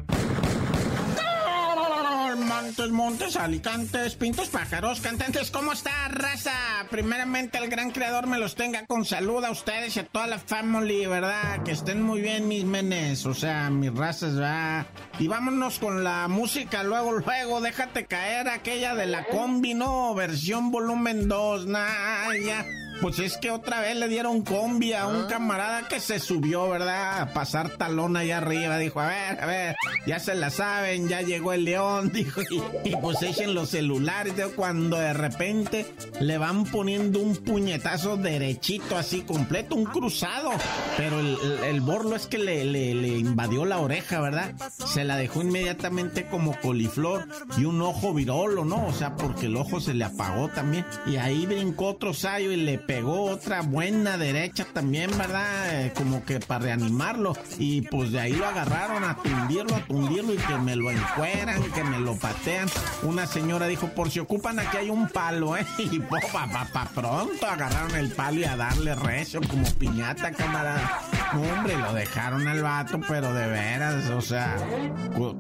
Montes, 2.77 2.93
montes, 2.93 3.37
alicantes, 3.37 4.17
pintos, 4.17 4.51
pájaros, 4.51 5.01
cantantes, 5.01 5.51
¿cómo 5.51 5.73
está, 5.73 6.09
raza? 6.09 6.53
Primeramente, 6.91 7.57
el 7.57 7.71
gran 7.71 7.91
creador 7.91 8.27
me 8.27 8.37
los 8.37 8.55
tenga 8.55 8.85
con 8.85 9.07
salud 9.07 9.43
a 9.45 9.51
ustedes 9.51 9.97
y 9.97 10.01
a 10.01 10.07
toda 10.07 10.27
la 10.27 10.39
family, 10.39 11.07
¿verdad? 11.07 11.63
Que 11.63 11.71
estén 11.71 12.03
muy 12.03 12.21
bien, 12.21 12.49
mis 12.49 12.65
menes, 12.65 13.25
o 13.25 13.33
sea, 13.33 13.71
mis 13.71 13.95
razas, 13.95 14.35
¿verdad? 14.35 14.87
Y 15.19 15.27
vámonos 15.27 15.79
con 15.79 16.05
la 16.05 16.29
música, 16.29 16.83
luego, 16.83 17.13
luego, 17.13 17.63
déjate 17.63 18.05
caer 18.05 18.47
aquella 18.49 18.95
de 18.95 19.07
la 19.07 19.25
combi, 19.25 19.73
¿no? 19.73 20.15
Versión 20.15 20.71
volumen 20.71 21.29
2, 21.29 21.67
nah, 21.69 22.35
ya. 22.45 22.67
Pues 23.01 23.19
es 23.19 23.37
que 23.37 23.51
otra 23.51 23.81
vez 23.81 23.97
le 23.97 24.09
dieron 24.09 24.43
combi 24.43 24.93
a 24.95 25.07
un 25.07 25.27
camarada 25.27 25.87
que 25.87 26.01
se 26.01 26.19
subió, 26.19 26.69
¿verdad? 26.69 27.21
A 27.21 27.33
pasar 27.33 27.71
talón 27.71 28.17
allá 28.17 28.39
arriba. 28.39 28.79
Dijo, 28.79 29.01
a 29.01 29.09
ver, 29.09 29.41
a 29.41 29.47
ver, 29.47 29.77
ya 30.07 30.19
se 30.19 30.35
la 30.35 30.51
saben, 30.51 31.09
ya 31.09 31.21
llegó 31.21 31.53
el 31.53 31.65
león, 31.65 32.11
dijo. 32.15 32.41
Y, 32.85 32.97
pues 32.97 33.23
echen 33.23 33.55
los 33.55 33.71
celulares, 33.71 34.35
cuando 34.55 34.97
de 34.97 35.13
repente 35.13 35.87
le 36.21 36.39
van 36.39 36.65
poniendo 36.65 37.21
un 37.21 37.37
puñetazo 37.37 38.17
derechito, 38.17 38.97
así 38.97 39.23
completo, 39.23 39.75
un 39.75 39.85
cruzado. 39.85 40.51
Pero 40.97 41.21
el, 41.21 41.37
el, 41.65 41.81
borlo 41.81 42.17
es 42.17 42.27
que 42.27 42.39
le, 42.39 42.65
le, 42.65 42.95
le, 42.95 43.09
invadió 43.19 43.65
la 43.65 43.79
oreja, 43.79 44.21
¿verdad? 44.21 44.55
Se 44.71 45.05
la 45.05 45.17
dejó 45.17 45.43
inmediatamente 45.43 46.27
como 46.27 46.59
coliflor 46.61 47.29
y 47.59 47.65
un 47.65 47.83
ojo 47.83 48.15
virolo, 48.15 48.65
¿no? 48.65 48.87
O 48.87 48.93
sea, 48.93 49.17
porque 49.17 49.47
el 49.47 49.57
ojo 49.57 49.81
se 49.81 49.95
le 49.95 50.05
apagó 50.05 50.49
también. 50.49 50.87
Y 51.07 51.17
ahí 51.17 51.47
brincó 51.47 51.89
otro 51.89 52.15
sayo 52.15 52.53
y 52.53 52.57
le 52.57 52.79
pegó 52.87 53.25
otra 53.25 53.63
buena 53.63 54.17
derecha 54.17 54.67
también, 54.73 55.11
¿verdad? 55.19 55.81
Eh, 55.81 55.93
como 55.95 56.25
que 56.25 56.41
para 56.41 56.65
reanimarlo. 56.65 57.35
Y 57.59 57.83
pues 57.83 58.13
de 58.13 58.21
ahí 58.21 58.33
lo 58.33 58.47
agarraron 58.47 59.05
a 59.05 59.17
tundirlo, 59.17 59.75
a 59.75 59.81
tundirlo 59.81 60.35
y 60.35 60.37
que 60.37 60.57
me 60.59 60.77
lo 60.77 60.91
encueran, 60.91 61.63
que 61.73 61.85
me 61.85 61.99
lo 61.99 62.17
patean. 62.17 62.69
Una 63.03 63.27
señora 63.27 63.67
dijo, 63.67 63.89
por 63.89 64.11
si 64.11 64.21
ocupan 64.21 64.59
aquí 64.59 64.77
hay 64.77 64.91
un 64.91 65.09
palo, 65.09 65.57
¿eh? 65.57 65.67
Y 65.79 66.01
pa, 66.01 66.19
pa, 66.33 66.67
pa, 66.73 66.89
pronto 66.95 67.47
agarraron 67.47 67.95
el 67.97 68.11
palo 68.11 68.41
y 68.41 68.45
a 68.45 68.57
darle 68.57 68.95
recio 68.95 69.41
como 69.49 69.67
piñata, 69.73 70.33
camarada. 70.33 71.01
hombre, 71.33 71.77
lo 71.77 71.93
dejaron 71.93 72.47
al 72.47 72.63
vato, 72.63 73.01
pero 73.09 73.33
de 73.33 73.47
veras, 73.47 74.11
o 74.11 74.21
sea, 74.21 74.57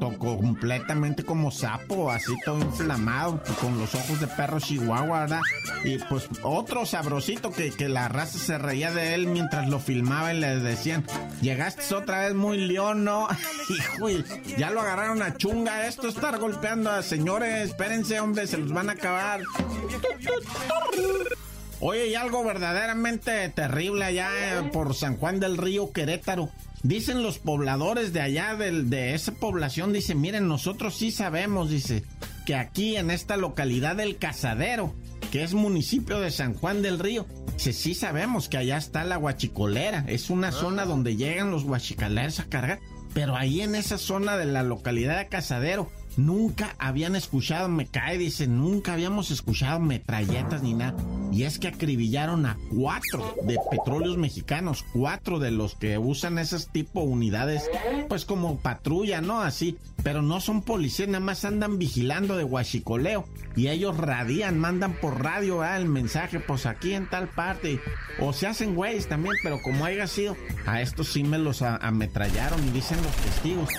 tocó 0.01 0.39
completamente 0.39 1.25
como 1.25 1.51
sapo, 1.51 2.11
así 2.11 2.35
todo 2.45 2.61
inflamado, 2.61 3.41
con 3.61 3.79
los 3.79 3.95
ojos 3.95 4.21
de 4.21 4.27
perro 4.27 4.61
chihuahua, 4.61 5.21
¿verdad? 5.21 5.41
Y 5.85 5.99
pues 5.99 6.29
otro 6.43 6.87
sabrosito 6.87 7.36
que, 7.77 7.89
la 7.89 8.09
raza 8.09 8.39
se 8.39 8.59
reía 8.59 8.91
de 8.93 9.15
él 9.15 9.27
mientras 9.27 9.69
lo 9.69 9.79
filmaba 9.79 10.33
y 10.33 10.41
le 10.41 10.59
decían, 10.59 11.05
llegaste 11.41 11.95
otra 11.95 12.21
vez 12.21 12.35
muy 12.35 12.59
león, 12.59 13.05
¿no? 13.05 13.29
Hijo, 13.69 14.09
ya 14.59 14.71
lo 14.71 14.81
agarraron 14.81 15.23
a 15.23 15.37
chunga 15.37 15.87
esto, 15.87 16.09
estar 16.09 16.39
golpeando 16.39 16.91
a 16.91 17.03
señores, 17.03 17.71
espérense, 17.71 18.21
hombre, 18.21 18.47
se 18.47 18.59
los 18.59 18.73
van 18.73 18.89
a 18.89 18.93
acabar. 18.93 19.41
Oye, 21.81 22.09
y 22.09 22.15
algo 22.15 22.43
verdaderamente 22.43 23.49
terrible 23.51 24.05
allá 24.05 24.31
eh, 24.33 24.71
por 24.73 24.95
San 24.95 25.17
Juan 25.17 25.41
del 25.41 25.59
Río, 25.59 25.93
Querétaro. 25.93 26.49
Dicen 26.83 27.23
los 27.23 27.39
pobladores 27.39 28.13
de 28.13 28.21
allá, 28.21 28.55
de, 28.55 28.83
de 28.85 29.15
esa 29.15 29.33
población, 29.33 29.93
dicen, 29.93 30.21
miren, 30.21 30.49
nosotros 30.49 30.97
sí 30.97 31.11
sabemos, 31.11 31.69
dice, 31.69 32.05
que 32.47 32.55
aquí 32.55 32.97
en 32.97 33.11
esta 33.11 33.37
localidad 33.37 33.97
del 33.97 34.19
Cazadero, 34.19 34.95
que 35.31 35.43
es 35.43 35.55
municipio 35.55 36.21
de 36.21 36.31
San 36.31 36.55
Juan 36.55 36.83
del 36.83 36.99
Río. 36.99 37.27
Sí, 37.57 37.73
sí 37.73 37.95
sabemos 37.95 38.49
que 38.49 38.59
allá 38.59 38.77
está 38.77 39.05
la 39.05 39.17
guachicolera, 39.17 40.05
es 40.09 40.31
una 40.31 40.53
zona 40.53 40.85
donde 40.85 41.17
llegan 41.17 41.51
los 41.51 41.65
guachicoleros 41.65 42.41
a 42.41 42.49
cargar, 42.49 42.81
pero 43.15 43.37
ahí 43.37 43.61
en 43.61 43.75
esa 43.75 43.99
zona 43.99 44.37
de 44.37 44.47
la 44.47 44.63
localidad 44.63 45.19
de 45.19 45.29
Casadero 45.29 45.91
nunca 46.17 46.75
habían 46.79 47.17
escuchado, 47.17 47.69
me 47.69 47.87
cae, 47.87 48.19
dice, 48.19 48.47
nunca 48.47 48.93
habíamos 48.93 49.31
escuchado 49.31 49.81
metralletas 49.81 50.63
ni 50.63 50.75
nada. 50.75 50.97
Y 51.33 51.45
es 51.45 51.59
que 51.59 51.69
acribillaron 51.69 52.47
a 52.47 52.59
cuatro 52.75 53.35
de 53.43 53.59
petróleos 53.71 54.17
mexicanos, 54.17 54.85
cuatro 54.93 55.39
de 55.39 55.51
los 55.51 55.75
que 55.75 55.99
usan 55.99 56.39
esas 56.39 56.71
tipo 56.73 57.01
unidades, 57.01 57.69
pues 58.09 58.25
como 58.25 58.59
patrulla, 58.59 59.21
¿no? 59.21 59.41
Así, 59.41 59.79
pero 60.03 60.23
no 60.23 60.41
son 60.41 60.63
policías, 60.63 61.09
nada 61.09 61.25
más 61.25 61.45
andan 61.45 61.79
vigilando 61.79 62.37
de 62.37 62.45
huachicoleo. 62.45 63.27
Y 63.57 63.69
ellos 63.69 63.97
radian, 63.97 64.59
mandan 64.59 64.95
por 65.01 65.23
radio 65.23 65.65
el 65.65 65.87
mensaje, 65.87 66.41
pues 66.41 66.67
aquí 66.67 66.93
en 66.93 67.09
tal 67.09 67.29
parte. 67.29 67.81
O 68.21 68.33
se 68.33 68.47
hacen 68.47 68.75
güeyes 68.75 69.09
también, 69.09 69.35
pero 69.43 69.61
como 69.63 69.85
haya 69.85 70.07
sido, 70.07 70.37
a 70.67 70.81
estos 70.83 71.09
sí 71.13 71.25
me 71.25 71.39
los 71.39 71.63
ametrallaron 71.63 72.67
dicen 72.73 72.99
los 73.03 73.17
testigos 73.17 73.71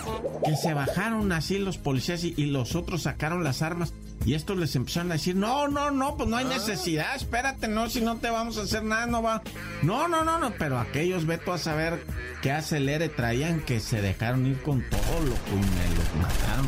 que 0.43 0.55
se 0.55 0.73
bajaron 0.73 1.31
así 1.31 1.59
los 1.59 1.77
policías 1.77 2.23
y, 2.23 2.33
los 2.47 2.75
otros 2.75 3.03
sacaron 3.03 3.43
las 3.43 3.61
armas. 3.61 3.93
Y 4.25 4.33
estos 4.33 4.57
les 4.57 4.75
empezaron 4.75 5.11
a 5.11 5.15
decir, 5.15 5.35
no, 5.35 5.67
no, 5.67 5.89
no, 5.91 6.17
pues 6.17 6.29
no 6.29 6.37
hay 6.37 6.45
ah. 6.45 6.55
necesidad, 6.55 7.15
espérate, 7.15 7.67
no, 7.67 7.89
si 7.89 8.01
no 8.01 8.17
te 8.17 8.29
vamos 8.29 8.57
a 8.57 8.63
hacer 8.63 8.83
nada, 8.83 9.05
no 9.05 9.21
va. 9.21 9.41
No, 9.83 10.07
no, 10.07 10.23
no, 10.23 10.37
no, 10.37 10.51
pero 10.59 10.79
aquellos, 10.79 11.25
veto 11.25 11.53
a 11.53 11.57
saber 11.57 12.03
qué 12.41 12.51
acelere 12.51 13.09
traían 13.09 13.61
que 13.61 13.79
se 13.79 14.01
dejaron 14.01 14.45
ir 14.45 14.61
con 14.61 14.83
todo, 14.89 15.21
loco, 15.23 15.39
y 15.51 15.55
me 15.55 15.95
los 15.95 16.15
mataron. 16.21 16.67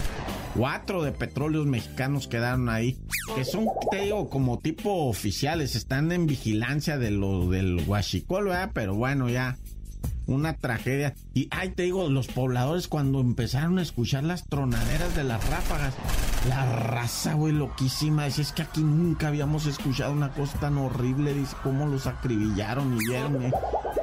cuatro 0.56 1.04
de 1.04 1.12
petróleos 1.12 1.66
mexicanos 1.66 2.28
quedaron 2.28 2.70
ahí, 2.70 2.98
que 3.36 3.44
son, 3.44 3.68
te 3.92 4.04
digo, 4.04 4.30
como 4.30 4.60
tipo 4.60 5.10
oficiales, 5.10 5.76
están 5.76 6.12
en 6.12 6.28
vigilancia 6.28 6.98
de 6.98 7.12
lo 7.12 7.50
del 7.50 7.84
huachicol, 7.86 8.46
¿verdad? 8.46 8.72
Pero 8.74 8.96
bueno, 8.96 9.30
ya 9.30 9.58
una 10.30 10.54
tragedia. 10.54 11.16
Y 11.34 11.48
ay, 11.52 11.70
te 11.70 11.84
digo, 11.84 12.08
los 12.10 12.28
pobladores 12.28 12.88
cuando 12.88 13.20
empezaron 13.20 13.80
a 13.80 13.82
escuchar 13.82 14.24
las 14.24 14.46
tronaderas 14.46 15.16
de 15.16 15.24
las 15.24 15.48
ráfagas, 15.50 15.94
la 16.48 16.66
raza, 16.72 17.34
güey, 17.34 17.54
loquísima. 17.54 18.26
Dice, 18.26 18.44
es 18.44 18.52
que 18.52 18.62
aquí 18.62 18.82
nunca 18.82 19.28
habíamos 19.28 19.66
escuchado 19.66 20.14
una 20.14 20.32
cosa 20.32 20.60
tan 20.60 20.78
horrible. 20.78 21.34
Dice, 21.34 21.56
cómo 21.64 21.88
los 21.88 22.08
acribillaron 22.08 22.96
y 22.96 23.08
vieron. 23.08 23.44
Eh. 23.44 23.52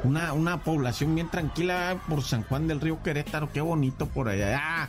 Una, 0.04 0.33
una 0.33 0.62
población 0.62 1.14
bien 1.14 1.30
tranquila 1.30 2.00
por 2.09 2.23
San 2.23 2.42
Juan 2.42 2.66
del 2.66 2.80
Río 2.80 3.02
Querétaro. 3.02 3.50
Qué 3.52 3.61
bonito 3.61 4.06
por 4.06 4.28
allá. 4.28 4.61
¡Ah! 4.61 4.88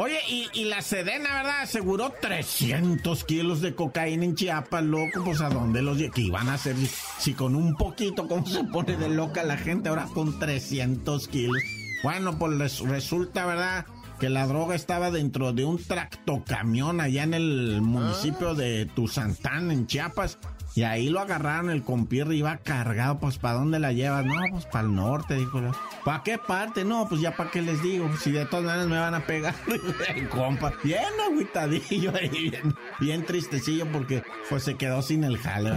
Oye, 0.00 0.20
y, 0.54 0.64
la 0.66 0.80
Sedena, 0.80 1.28
¿verdad? 1.34 1.62
Aseguró 1.62 2.14
300 2.20 3.24
kilos 3.24 3.60
de 3.60 3.74
cocaína 3.74 4.26
en 4.26 4.36
Chiapas, 4.36 4.84
loco. 4.84 5.24
Pues 5.24 5.40
a 5.40 5.48
dónde 5.48 5.82
los 5.82 5.98
que 5.98 6.20
iban 6.20 6.48
a 6.48 6.54
hacer 6.54 6.76
si 7.18 7.34
con 7.34 7.56
un 7.56 7.74
poquito, 7.74 8.28
¿cómo 8.28 8.46
se 8.46 8.62
pone 8.62 8.96
de 8.96 9.08
loca 9.08 9.42
la 9.42 9.56
gente 9.56 9.88
ahora 9.88 10.06
con 10.14 10.38
300 10.38 11.26
kilos? 11.26 11.60
Bueno, 12.04 12.38
pues 12.38 12.78
resulta, 12.78 13.44
¿verdad? 13.44 13.86
Que 14.20 14.28
la 14.28 14.46
droga 14.46 14.76
estaba 14.76 15.10
dentro 15.10 15.52
de 15.52 15.64
un 15.64 15.82
tractocamión 15.82 17.00
allá 17.00 17.24
en 17.24 17.34
el 17.34 17.80
municipio 17.82 18.54
de 18.54 18.86
Tuzantán, 18.86 19.72
en 19.72 19.88
Chiapas. 19.88 20.38
Y 20.78 20.84
ahí 20.84 21.08
lo 21.08 21.18
agarraron, 21.18 21.70
el 21.70 21.82
compierre 21.82 22.36
iba 22.36 22.56
cargado, 22.58 23.18
pues 23.18 23.36
¿para 23.36 23.54
dónde 23.54 23.80
la 23.80 23.90
llevas? 23.90 24.24
No, 24.24 24.36
pues 24.48 24.64
para 24.66 24.86
el 24.86 24.94
norte, 24.94 25.34
dijo. 25.34 25.60
¿Para 26.04 26.22
qué 26.22 26.38
parte? 26.38 26.84
No, 26.84 27.08
pues 27.08 27.20
ya 27.20 27.34
para 27.34 27.50
qué 27.50 27.62
les 27.62 27.82
digo, 27.82 28.08
si 28.16 28.30
de 28.30 28.46
todas 28.46 28.64
maneras 28.64 28.86
me 28.86 28.96
van 28.96 29.12
a 29.12 29.26
pegar. 29.26 29.56
el 30.14 30.28
compa, 30.28 30.72
bien 30.84 31.02
agüitadillo 31.28 32.14
ahí, 32.14 32.50
bien, 32.50 32.76
bien 33.00 33.26
tristecillo 33.26 33.90
porque 33.90 34.22
pues 34.48 34.62
se 34.62 34.76
quedó 34.76 35.02
sin 35.02 35.24
el 35.24 35.38
jale, 35.38 35.76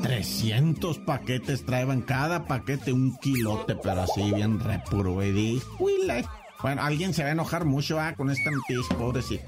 300 0.00 0.98
paquetes 1.00 1.66
traían 1.66 2.00
cada 2.00 2.46
paquete 2.46 2.90
un 2.90 3.18
kilote, 3.18 3.76
pero 3.76 4.00
así 4.00 4.32
bien 4.32 4.60
repuro. 4.60 5.12
Bueno, 6.62 6.82
alguien 6.82 7.12
se 7.12 7.22
va 7.22 7.28
a 7.28 7.32
enojar 7.32 7.66
mucho 7.66 8.00
ah, 8.00 8.14
con 8.16 8.30
esta 8.30 8.50
noticia, 8.50 8.96
pobrecito. 8.96 9.44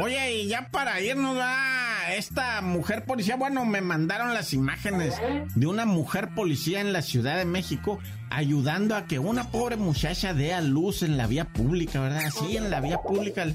Oye, 0.00 0.34
y 0.34 0.48
ya 0.48 0.68
para 0.70 1.00
irnos, 1.00 1.38
a 1.40 2.14
esta 2.14 2.60
mujer 2.62 3.04
policía, 3.04 3.36
bueno, 3.36 3.64
me 3.64 3.80
mandaron 3.80 4.34
las 4.34 4.52
imágenes 4.52 5.14
de 5.54 5.66
una 5.66 5.86
mujer 5.86 6.30
policía 6.34 6.80
en 6.80 6.92
la 6.92 7.02
Ciudad 7.02 7.36
de 7.36 7.44
México 7.44 7.98
ayudando 8.30 8.94
a 8.96 9.06
que 9.06 9.18
una 9.18 9.50
pobre 9.50 9.76
muchacha 9.76 10.34
dé 10.34 10.52
a 10.52 10.60
luz 10.60 11.02
en 11.02 11.16
la 11.16 11.26
vía 11.26 11.46
pública, 11.46 12.00
¿verdad? 12.00 12.24
Así 12.26 12.56
en 12.56 12.70
la 12.70 12.80
vía 12.80 12.98
pública 12.98 13.46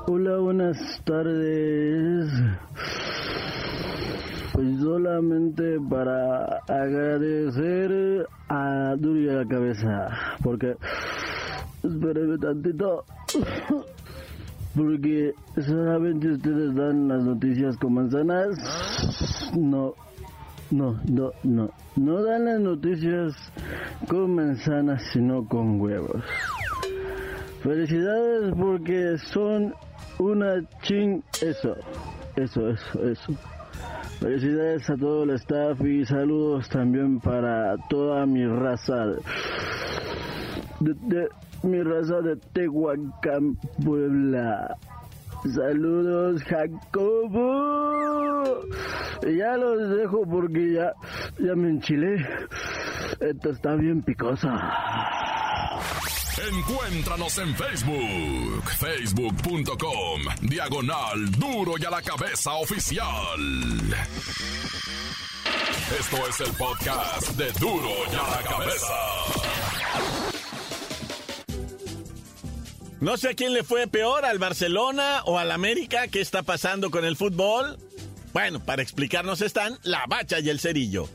Hola, 0.07 0.37
buenas 0.39 0.79
tardes. 1.05 2.29
Pues 4.53 4.81
solamente 4.81 5.79
para 5.89 6.59
agradecer 6.69 8.27
a 8.49 8.95
Duri 8.99 9.25
la 9.25 9.47
cabeza, 9.47 10.09
porque 10.43 10.77
espérenme 11.83 12.37
tantito, 12.37 13.05
porque 14.77 15.33
solamente 15.57 16.33
ustedes 16.33 16.75
dan 16.75 17.09
las 17.09 17.25
noticias 17.25 17.79
con 17.79 17.95
manzanas, 17.95 19.53
no, 19.57 19.95
no, 20.71 21.01
no, 21.09 21.33
no, 21.45 21.71
no 21.97 22.23
dan 22.23 22.45
las 22.45 22.61
noticias 22.61 23.35
con 24.07 24.35
manzanas, 24.35 25.03
sino 25.15 25.49
con 25.49 25.81
huevos. 25.81 26.23
Felicidades 27.63 28.53
porque 28.59 29.17
son 29.33 29.73
una 30.19 30.63
ching, 30.83 31.23
eso, 31.41 31.75
eso, 32.37 32.69
eso, 32.69 33.03
eso. 33.09 33.33
Felicidades 34.23 34.89
a 34.89 34.97
todo 34.97 35.25
el 35.25 35.31
staff 35.31 35.81
y 35.81 36.07
saludos 36.07 36.69
también 36.69 37.19
para 37.19 37.77
toda 37.89 38.25
mi 38.25 38.47
raza 38.47 39.17
de, 40.79 41.29
mi 41.65 41.83
raza 41.83 42.21
de 42.21 42.37
Tehuacán, 42.53 43.57
Puebla. 43.85 44.77
Saludos, 45.53 46.41
Jacobo. 46.45 47.41
Ya 49.23 49.57
los 49.57 49.97
dejo 49.97 50.23
porque 50.25 50.75
ya, 50.75 50.93
ya 51.41 51.57
me 51.57 51.71
enchilé. 51.71 52.25
Esto 53.19 53.51
está 53.51 53.75
bien 53.75 54.03
picosa. 54.03 54.53
Encuéntranos 56.39 57.37
en 57.39 57.55
Facebook, 57.55 58.65
facebook.com, 58.79 60.23
diagonal 60.41 61.31
duro 61.33 61.75
y 61.79 61.85
a 61.85 61.91
la 61.91 62.01
cabeza 62.01 62.55
oficial. 62.55 63.39
Esto 66.01 66.27
es 66.27 66.41
el 66.41 66.53
podcast 66.55 67.29
de 67.33 67.53
duro 67.61 67.91
y 68.11 68.15
a 68.15 68.31
la 68.31 68.43
cabeza. 68.49 68.95
No 73.01 73.17
sé 73.19 73.31
a 73.31 73.35
quién 73.35 73.53
le 73.53 73.63
fue 73.63 73.87
peor, 73.87 74.25
al 74.25 74.39
Barcelona 74.39 75.23
o 75.27 75.39
al 75.39 75.51
América, 75.51 76.09
qué 76.09 76.23
está 76.23 76.43
pasando 76.43 76.91
con 76.91 77.05
el 77.05 77.17
fútbol. 77.17 77.79
Bueno, 78.33 78.65
para 78.65 78.81
explicarnos 78.83 79.43
están 79.43 79.79
la 79.83 80.07
bacha 80.09 80.41
y 80.41 80.49
el 80.49 80.61
cerillo. 80.61 81.09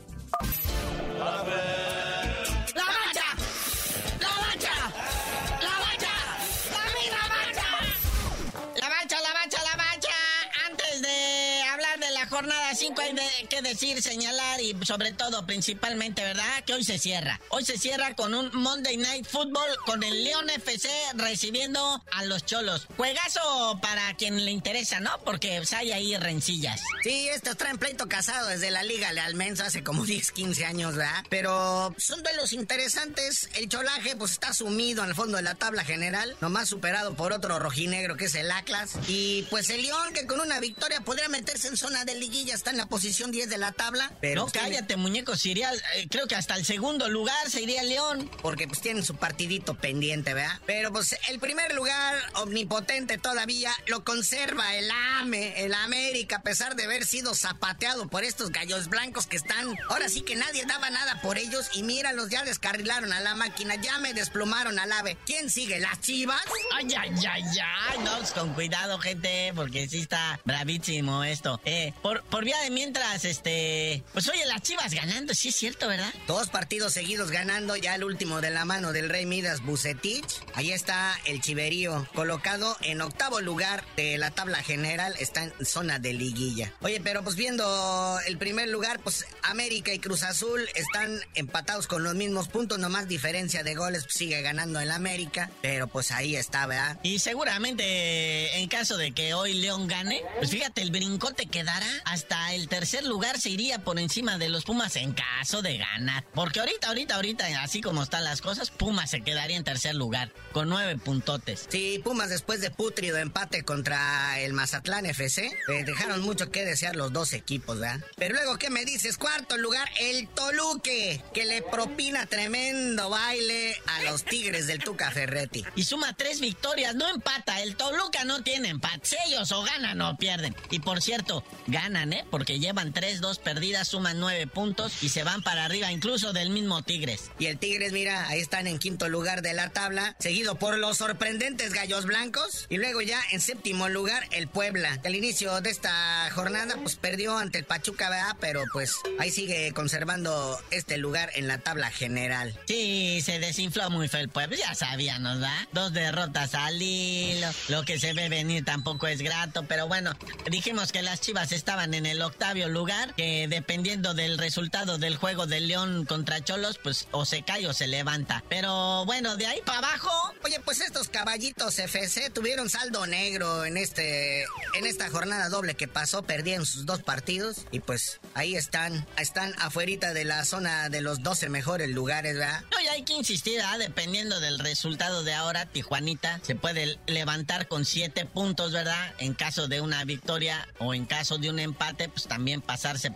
decir, 13.62 14.02
señalar 14.02 14.60
y 14.60 14.76
sobre 14.84 15.12
todo, 15.12 15.46
principalmente, 15.46 16.22
¿verdad? 16.22 16.64
Que 16.64 16.74
hoy 16.74 16.84
se 16.84 16.98
cierra. 16.98 17.40
Hoy 17.50 17.64
se 17.64 17.78
cierra 17.78 18.14
con 18.14 18.34
un 18.34 18.50
Monday 18.52 18.96
Night 18.96 19.26
Football 19.26 19.68
con 19.84 20.02
el 20.02 20.24
León 20.24 20.48
FC 20.50 20.88
recibiendo 21.14 22.02
a 22.12 22.24
los 22.24 22.44
Cholos. 22.44 22.86
Juegazo 22.96 23.78
para 23.80 24.14
quien 24.14 24.44
le 24.44 24.50
interesa, 24.50 25.00
¿no? 25.00 25.10
Porque 25.24 25.56
pues, 25.58 25.72
hay 25.72 25.92
ahí 25.92 26.16
rencillas. 26.16 26.80
Sí, 27.02 27.28
estos 27.28 27.56
traen 27.56 27.78
pleito 27.78 28.08
casado 28.08 28.48
desde 28.48 28.70
la 28.70 28.82
Liga 28.82 29.12
Leal 29.12 29.34
Mensa 29.34 29.66
hace 29.66 29.82
como 29.82 30.04
10, 30.06 30.32
15 30.32 30.64
años, 30.64 30.96
¿verdad? 30.96 31.24
Pero 31.28 31.94
son 31.98 32.22
duelos 32.22 32.52
interesantes. 32.52 33.48
El 33.54 33.68
Cholaje, 33.68 34.16
pues 34.16 34.32
está 34.32 34.52
sumido 34.54 35.02
en 35.02 35.10
el 35.10 35.14
fondo 35.14 35.36
de 35.36 35.42
la 35.42 35.54
tabla 35.54 35.84
general, 35.84 36.36
nomás 36.40 36.68
superado 36.68 37.14
por 37.14 37.32
otro 37.32 37.58
rojinegro 37.58 38.16
que 38.16 38.26
es 38.26 38.34
el 38.34 38.50
Atlas. 38.50 38.92
Y 39.06 39.42
pues 39.50 39.70
el 39.70 39.82
León, 39.82 40.12
que 40.14 40.26
con 40.26 40.40
una 40.40 40.60
victoria 40.60 41.00
podría 41.00 41.28
meterse 41.28 41.68
en 41.68 41.76
zona 41.76 42.04
de 42.04 42.14
liguilla, 42.14 42.54
está 42.54 42.70
en 42.70 42.76
la 42.76 42.86
posición 42.86 43.30
10 43.30 43.47
de 43.48 43.58
la 43.58 43.72
tabla. 43.72 44.12
Pero 44.20 44.46
no, 44.46 44.52
cállate, 44.52 44.96
muñeco, 44.96 45.32
iría, 45.44 45.72
eh, 45.72 46.08
creo 46.10 46.26
que 46.26 46.36
hasta 46.36 46.54
el 46.56 46.64
segundo 46.64 47.08
lugar 47.08 47.50
se 47.50 47.62
iría 47.62 47.82
León. 47.82 48.30
Porque 48.42 48.66
pues 48.66 48.80
tienen 48.80 49.04
su 49.04 49.16
partidito 49.16 49.74
pendiente, 49.74 50.34
¿verdad? 50.34 50.58
Pero 50.66 50.92
pues 50.92 51.16
el 51.28 51.38
primer 51.38 51.74
lugar, 51.74 52.16
omnipotente 52.34 53.18
todavía, 53.18 53.72
lo 53.86 54.04
conserva 54.04 54.74
el 54.76 54.90
AME, 54.90 55.64
el 55.64 55.74
América, 55.74 56.36
a 56.36 56.42
pesar 56.42 56.76
de 56.76 56.84
haber 56.84 57.04
sido 57.04 57.34
zapateado 57.34 58.08
por 58.08 58.24
estos 58.24 58.50
gallos 58.50 58.88
blancos 58.88 59.26
que 59.26 59.36
están. 59.36 59.76
Ahora 59.88 60.08
sí 60.08 60.22
que 60.22 60.36
nadie 60.36 60.64
daba 60.66 60.90
nada 60.90 61.20
por 61.22 61.38
ellos 61.38 61.68
y 61.74 61.82
míralos, 61.82 62.28
ya 62.30 62.44
descarrilaron 62.44 63.12
a 63.12 63.20
la 63.20 63.34
máquina, 63.34 63.76
ya 63.76 63.98
me 63.98 64.14
desplumaron 64.14 64.78
al 64.78 64.92
ave. 64.92 65.16
¿Quién 65.26 65.50
sigue? 65.50 65.78
¿Las 65.80 66.00
chivas? 66.00 66.42
Ay, 66.76 66.88
ay, 66.98 67.14
ay, 67.28 67.42
ay. 67.42 67.98
No, 68.04 68.18
pues, 68.18 68.32
con 68.32 68.54
cuidado, 68.54 68.98
gente, 68.98 69.52
porque 69.54 69.88
sí 69.88 70.00
está 70.00 70.40
bravísimo 70.44 71.24
esto. 71.24 71.60
Eh, 71.64 71.92
por, 72.02 72.22
por 72.24 72.44
vía 72.44 72.58
de 72.62 72.70
mientras, 72.70 73.24
pues 73.42 74.28
oye, 74.28 74.44
las 74.46 74.62
chivas 74.62 74.92
ganando, 74.92 75.34
sí 75.34 75.48
es 75.48 75.56
cierto, 75.56 75.88
¿verdad? 75.88 76.12
Dos 76.26 76.48
partidos 76.48 76.92
seguidos 76.92 77.30
ganando, 77.30 77.76
ya 77.76 77.94
el 77.94 78.04
último 78.04 78.40
de 78.40 78.50
la 78.50 78.64
mano 78.64 78.92
del 78.92 79.08
Rey 79.08 79.26
Midas 79.26 79.62
Bucetich. 79.62 80.42
Ahí 80.54 80.72
está 80.72 81.18
el 81.24 81.40
Chiverío, 81.40 82.08
colocado 82.14 82.76
en 82.82 83.00
octavo 83.00 83.40
lugar 83.40 83.84
de 83.96 84.18
la 84.18 84.30
tabla 84.30 84.62
general, 84.62 85.14
está 85.18 85.44
en 85.44 85.52
zona 85.64 85.98
de 85.98 86.12
liguilla. 86.12 86.72
Oye, 86.80 87.00
pero 87.00 87.22
pues 87.22 87.36
viendo 87.36 88.18
el 88.26 88.38
primer 88.38 88.68
lugar, 88.68 89.00
pues 89.00 89.26
América 89.42 89.92
y 89.92 89.98
Cruz 89.98 90.22
Azul 90.22 90.68
están 90.74 91.20
empatados 91.34 91.86
con 91.86 92.02
los 92.02 92.14
mismos 92.14 92.48
puntos, 92.48 92.78
nomás 92.78 93.08
diferencia 93.08 93.62
de 93.62 93.74
goles, 93.74 94.04
pues, 94.04 94.14
sigue 94.14 94.40
ganando 94.42 94.80
el 94.80 94.90
América, 94.90 95.50
pero 95.62 95.88
pues 95.88 96.10
ahí 96.10 96.36
está, 96.36 96.66
¿verdad? 96.66 96.98
Y 97.02 97.18
seguramente, 97.18 98.58
en 98.58 98.68
caso 98.68 98.96
de 98.96 99.12
que 99.12 99.34
hoy 99.34 99.54
León 99.54 99.86
gane, 99.86 100.22
pues 100.38 100.50
fíjate, 100.50 100.82
el 100.82 100.90
brincote 100.90 101.46
que 101.46 101.64
dará 101.64 101.88
hasta 102.04 102.54
el 102.54 102.68
tercer 102.68 103.04
lugar 103.04 103.27
se 103.36 103.50
iría 103.50 103.80
por 103.80 103.98
encima 103.98 104.38
de 104.38 104.48
los 104.48 104.64
Pumas 104.64 104.96
en 104.96 105.12
caso 105.12 105.62
de 105.62 105.78
ganar. 105.78 106.24
Porque 106.34 106.60
ahorita, 106.60 106.88
ahorita, 106.88 107.16
ahorita, 107.16 107.62
así 107.62 107.80
como 107.80 108.02
están 108.02 108.24
las 108.24 108.40
cosas, 108.40 108.70
Pumas 108.70 109.10
se 109.10 109.20
quedaría 109.20 109.56
en 109.56 109.64
tercer 109.64 109.94
lugar, 109.94 110.32
con 110.52 110.68
nueve 110.68 110.96
puntotes. 110.96 111.66
Sí, 111.68 112.00
Pumas 112.02 112.30
después 112.30 112.60
de 112.60 112.70
putrido 112.70 113.18
empate 113.18 113.64
contra 113.64 114.40
el 114.40 114.52
Mazatlán 114.52 115.06
FC, 115.06 115.46
eh, 115.46 115.84
dejaron 115.84 116.22
mucho 116.22 116.50
que 116.50 116.64
desear 116.64 116.96
los 116.96 117.12
dos 117.12 117.32
equipos, 117.32 117.78
¿verdad? 117.78 118.00
Pero 118.16 118.34
luego, 118.34 118.56
¿qué 118.58 118.70
me 118.70 118.84
dices? 118.84 119.18
Cuarto 119.18 119.56
lugar, 119.56 119.88
el 120.00 120.28
Toluque, 120.28 121.22
que 121.34 121.44
le 121.44 121.62
propina 121.62 122.26
tremendo 122.26 123.10
baile 123.10 123.76
a 123.86 124.02
los 124.10 124.24
Tigres 124.24 124.66
del 124.66 124.78
Tuca 124.78 125.10
Ferretti. 125.10 125.64
Y 125.74 125.84
suma 125.84 126.14
tres 126.14 126.40
victorias, 126.40 126.94
no 126.94 127.08
empata. 127.08 127.60
El 127.62 127.76
Toluca 127.76 128.24
no 128.24 128.42
tiene 128.42 128.68
empate. 128.68 129.16
Ellos 129.26 129.50
o 129.52 129.62
ganan 129.62 130.00
o 130.00 130.16
pierden. 130.16 130.54
Y 130.70 130.80
por 130.80 131.02
cierto, 131.02 131.44
ganan, 131.66 132.12
¿eh? 132.12 132.24
Porque 132.30 132.58
llevan 132.58 132.92
tres, 132.92 133.17
dos 133.20 133.38
perdidas, 133.38 133.88
suman 133.88 134.20
nueve 134.20 134.46
puntos 134.46 135.02
y 135.02 135.08
se 135.08 135.24
van 135.24 135.42
para 135.42 135.64
arriba 135.64 135.92
incluso 135.92 136.32
del 136.32 136.50
mismo 136.50 136.82
Tigres. 136.82 137.30
Y 137.38 137.46
el 137.46 137.58
Tigres, 137.58 137.92
mira, 137.92 138.28
ahí 138.28 138.40
están 138.40 138.66
en 138.66 138.78
quinto 138.78 139.08
lugar 139.08 139.42
de 139.42 139.54
la 139.54 139.70
tabla, 139.70 140.16
seguido 140.18 140.56
por 140.56 140.78
los 140.78 140.98
sorprendentes 140.98 141.72
Gallos 141.72 142.04
Blancos. 142.04 142.66
Y 142.68 142.76
luego 142.76 143.00
ya 143.00 143.20
en 143.32 143.40
séptimo 143.40 143.88
lugar, 143.88 144.26
el 144.32 144.48
Puebla. 144.48 145.00
Al 145.04 145.14
inicio 145.14 145.60
de 145.60 145.70
esta 145.70 146.30
jornada, 146.32 146.76
pues 146.82 146.96
perdió 146.96 147.36
ante 147.38 147.58
el 147.58 147.64
Pachuca, 147.64 148.10
¿verdad? 148.10 148.36
Pero 148.40 148.64
pues 148.72 148.94
ahí 149.18 149.30
sigue 149.30 149.72
conservando 149.72 150.58
este 150.70 150.98
lugar 150.98 151.30
en 151.34 151.48
la 151.48 151.58
tabla 151.58 151.90
general. 151.90 152.58
Sí, 152.66 153.20
se 153.24 153.38
desinfló 153.38 153.90
muy 153.90 154.08
feo 154.08 154.20
el 154.20 154.28
pueblo, 154.28 154.56
ya 154.56 154.74
sabíamos, 154.74 155.40
¿verdad? 155.40 155.68
Dos 155.72 155.92
derrotas 155.92 156.54
al 156.54 156.80
hilo, 156.80 157.48
lo 157.68 157.84
que 157.84 157.98
se 157.98 158.12
ve 158.12 158.28
venir 158.28 158.64
tampoco 158.64 159.06
es 159.06 159.22
grato, 159.22 159.64
pero 159.64 159.88
bueno, 159.88 160.12
dijimos 160.50 160.92
que 160.92 161.02
las 161.02 161.20
Chivas 161.20 161.52
estaban 161.52 161.94
en 161.94 162.06
el 162.06 162.20
octavio 162.22 162.68
lugar, 162.68 163.07
que 163.16 163.48
dependiendo 163.48 164.14
del 164.14 164.38
resultado 164.38 164.98
del 164.98 165.16
juego 165.16 165.46
del 165.46 165.68
León 165.68 166.04
contra 166.06 166.42
Cholos, 166.42 166.78
pues 166.82 167.08
o 167.10 167.24
se 167.24 167.42
cae 167.42 167.66
o 167.66 167.72
se 167.72 167.86
levanta. 167.86 168.44
Pero 168.48 169.04
bueno, 169.04 169.36
de 169.36 169.46
ahí 169.46 169.60
para 169.64 169.78
abajo, 169.78 170.10
Oye, 170.44 170.60
pues 170.60 170.80
estos 170.80 171.08
caballitos 171.08 171.78
FC 171.78 172.30
tuvieron 172.30 172.70
saldo 172.70 173.06
negro 173.06 173.64
en 173.64 173.76
este 173.76 174.44
en 174.74 174.86
esta 174.86 175.10
jornada 175.10 175.48
doble 175.48 175.74
que 175.74 175.88
pasó, 175.88 176.22
perdieron 176.22 176.64
sus 176.64 176.86
dos 176.86 177.02
partidos 177.02 177.66
y 177.70 177.80
pues 177.80 178.20
ahí 178.34 178.54
están, 178.54 179.06
están 179.18 179.52
afuerita 179.58 180.14
de 180.14 180.24
la 180.24 180.44
zona 180.44 180.88
de 180.88 181.00
los 181.00 181.22
12 181.22 181.48
mejores 181.48 181.90
lugares, 181.90 182.36
¿verdad? 182.36 182.62
No, 182.70 182.80
y 182.80 182.86
hay 182.88 183.02
que 183.02 183.14
insistir, 183.14 183.60
¿ah? 183.60 183.78
dependiendo 183.78 184.40
del 184.40 184.58
resultado 184.58 185.24
de 185.24 185.34
ahora, 185.34 185.66
Tijuanita 185.66 186.40
se 186.42 186.54
puede 186.54 186.98
levantar 187.06 187.66
con 187.66 187.84
siete 187.84 188.24
puntos, 188.24 188.72
¿verdad? 188.72 189.14
En 189.18 189.34
caso 189.34 189.66
de 189.66 189.80
una 189.80 190.04
victoria 190.04 190.68
o 190.78 190.94
en 190.94 191.04
caso 191.04 191.38
de 191.38 191.50
un 191.50 191.58
empate, 191.58 192.08
pues 192.08 192.28
también 192.28 192.60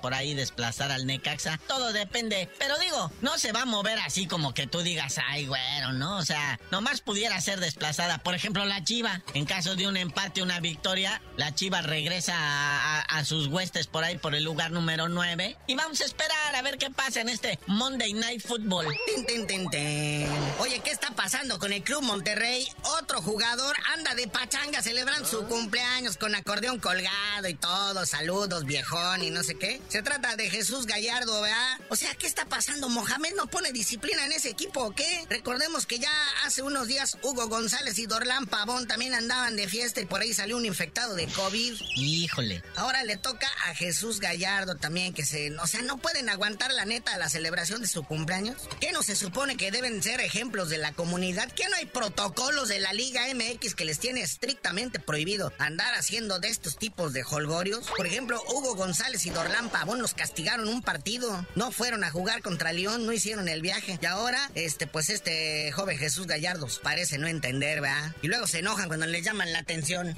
por 0.00 0.12
ahí, 0.14 0.34
desplazar 0.34 0.90
al 0.92 1.06
Necaxa. 1.06 1.58
Todo 1.66 1.92
depende. 1.92 2.48
Pero 2.58 2.78
digo, 2.78 3.10
no 3.22 3.38
se 3.38 3.52
va 3.52 3.62
a 3.62 3.66
mover 3.66 3.98
así 4.00 4.26
como 4.26 4.52
que 4.54 4.66
tú 4.66 4.82
digas, 4.82 5.16
ay, 5.28 5.46
güero, 5.46 5.92
¿no? 5.92 6.18
O 6.18 6.24
sea, 6.24 6.60
nomás 6.70 7.00
pudiera 7.00 7.40
ser 7.40 7.58
desplazada. 7.60 8.18
Por 8.18 8.34
ejemplo, 8.34 8.64
la 8.66 8.84
Chiva. 8.84 9.22
En 9.34 9.46
caso 9.46 9.74
de 9.76 9.86
un 9.88 9.96
empate, 9.96 10.42
una 10.42 10.60
victoria, 10.60 11.22
la 11.36 11.54
Chiva 11.54 11.80
regresa 11.82 12.34
a, 12.36 13.00
a- 13.00 13.18
a 13.18 13.24
sus 13.24 13.46
huestes 13.48 13.86
por 13.86 14.04
ahí 14.04 14.18
por 14.18 14.34
el 14.34 14.44
lugar 14.44 14.70
número 14.72 15.08
9. 15.08 15.56
Y 15.66 15.74
vamos 15.74 16.00
a 16.00 16.04
esperar 16.04 16.54
a 16.54 16.62
ver 16.62 16.76
qué 16.78 16.90
pasa 16.90 17.20
en 17.20 17.28
este 17.28 17.58
Monday 17.66 18.12
Night 18.12 18.42
Football. 18.46 18.86
Tin, 19.26 19.46
tin, 19.46 19.70
tin. 19.70 20.28
Oye, 20.58 20.80
¿qué 20.84 20.90
está 20.90 21.10
pasando 21.12 21.58
con 21.58 21.72
el 21.72 21.82
Club 21.82 22.02
Monterrey? 22.02 22.68
Otro 23.00 23.22
jugador 23.22 23.74
anda 23.94 24.14
de 24.14 24.26
pachanga 24.28 24.82
celebrando 24.82 25.26
su 25.28 25.44
cumpleaños 25.46 26.16
con 26.16 26.34
acordeón 26.34 26.78
colgado 26.78 27.48
y 27.48 27.54
todo. 27.54 28.04
Saludos, 28.06 28.64
viejón 28.64 29.22
y 29.22 29.30
no 29.30 29.42
sé 29.42 29.56
qué. 29.58 29.61
Se 29.88 30.02
trata 30.02 30.34
de 30.34 30.50
Jesús 30.50 30.86
Gallardo, 30.86 31.40
¿verdad? 31.40 31.78
O 31.88 31.94
sea, 31.94 32.12
¿qué 32.16 32.26
está 32.26 32.46
pasando? 32.46 32.88
¿Mohamed 32.88 33.34
no 33.36 33.46
pone 33.46 33.70
disciplina 33.70 34.24
en 34.24 34.32
ese 34.32 34.48
equipo 34.48 34.80
o 34.82 34.90
qué? 34.92 35.24
Recordemos 35.30 35.86
que 35.86 36.00
ya 36.00 36.10
hace 36.44 36.62
unos 36.62 36.88
días 36.88 37.16
Hugo 37.22 37.46
González 37.46 37.96
y 38.00 38.06
Dorlán 38.06 38.46
Pavón 38.46 38.88
también 38.88 39.14
andaban 39.14 39.54
de 39.54 39.68
fiesta 39.68 40.00
y 40.00 40.06
por 40.06 40.20
ahí 40.20 40.34
salió 40.34 40.56
un 40.56 40.66
infectado 40.66 41.14
de 41.14 41.28
COVID. 41.28 41.74
Híjole. 41.94 42.64
Ahora 42.74 43.04
le 43.04 43.16
toca 43.16 43.46
a 43.68 43.74
Jesús 43.76 44.18
Gallardo 44.18 44.74
también, 44.74 45.14
que 45.14 45.24
se... 45.24 45.56
O 45.60 45.66
sea, 45.68 45.82
no 45.82 45.98
pueden 45.98 46.28
aguantar 46.28 46.72
la 46.72 46.84
neta 46.84 47.16
la 47.16 47.28
celebración 47.28 47.82
de 47.82 47.86
su 47.86 48.02
cumpleaños. 48.02 48.68
¿Qué 48.80 48.90
no 48.90 49.04
se 49.04 49.14
supone 49.14 49.56
que 49.56 49.70
deben 49.70 50.02
ser 50.02 50.20
ejemplos 50.20 50.70
de 50.70 50.78
la 50.78 50.92
comunidad? 50.92 51.52
¿Qué 51.52 51.68
no 51.68 51.76
hay 51.76 51.86
protocolos 51.86 52.68
de 52.68 52.80
la 52.80 52.92
Liga 52.92 53.22
MX 53.32 53.76
que 53.76 53.84
les 53.84 54.00
tiene 54.00 54.22
estrictamente 54.22 54.98
prohibido 54.98 55.52
andar 55.60 55.94
haciendo 55.94 56.40
de 56.40 56.48
estos 56.48 56.78
tipos 56.78 57.12
de 57.12 57.22
holgorios? 57.22 57.86
Por 57.96 58.08
ejemplo, 58.08 58.42
Hugo 58.48 58.74
González 58.74 59.24
y 59.24 59.30
Dorlán 59.30 59.51
Pavón 59.70 60.00
los 60.00 60.14
castigaron 60.14 60.68
un 60.68 60.82
partido. 60.82 61.46
No 61.54 61.70
fueron 61.72 62.04
a 62.04 62.10
jugar 62.10 62.42
contra 62.42 62.72
León, 62.72 63.06
no 63.06 63.12
hicieron 63.12 63.48
el 63.48 63.62
viaje. 63.62 63.98
Y 64.00 64.06
ahora, 64.06 64.50
este, 64.54 64.86
pues 64.86 65.10
este 65.10 65.70
joven 65.72 65.98
Jesús 65.98 66.26
Gallardo 66.26 66.66
parece 66.82 67.18
no 67.18 67.26
entender, 67.26 67.80
¿verdad? 67.80 68.14
Y 68.22 68.28
luego 68.28 68.46
se 68.46 68.60
enojan 68.60 68.88
cuando 68.88 69.06
les 69.06 69.24
llaman 69.24 69.52
la 69.52 69.60
atención. 69.60 70.16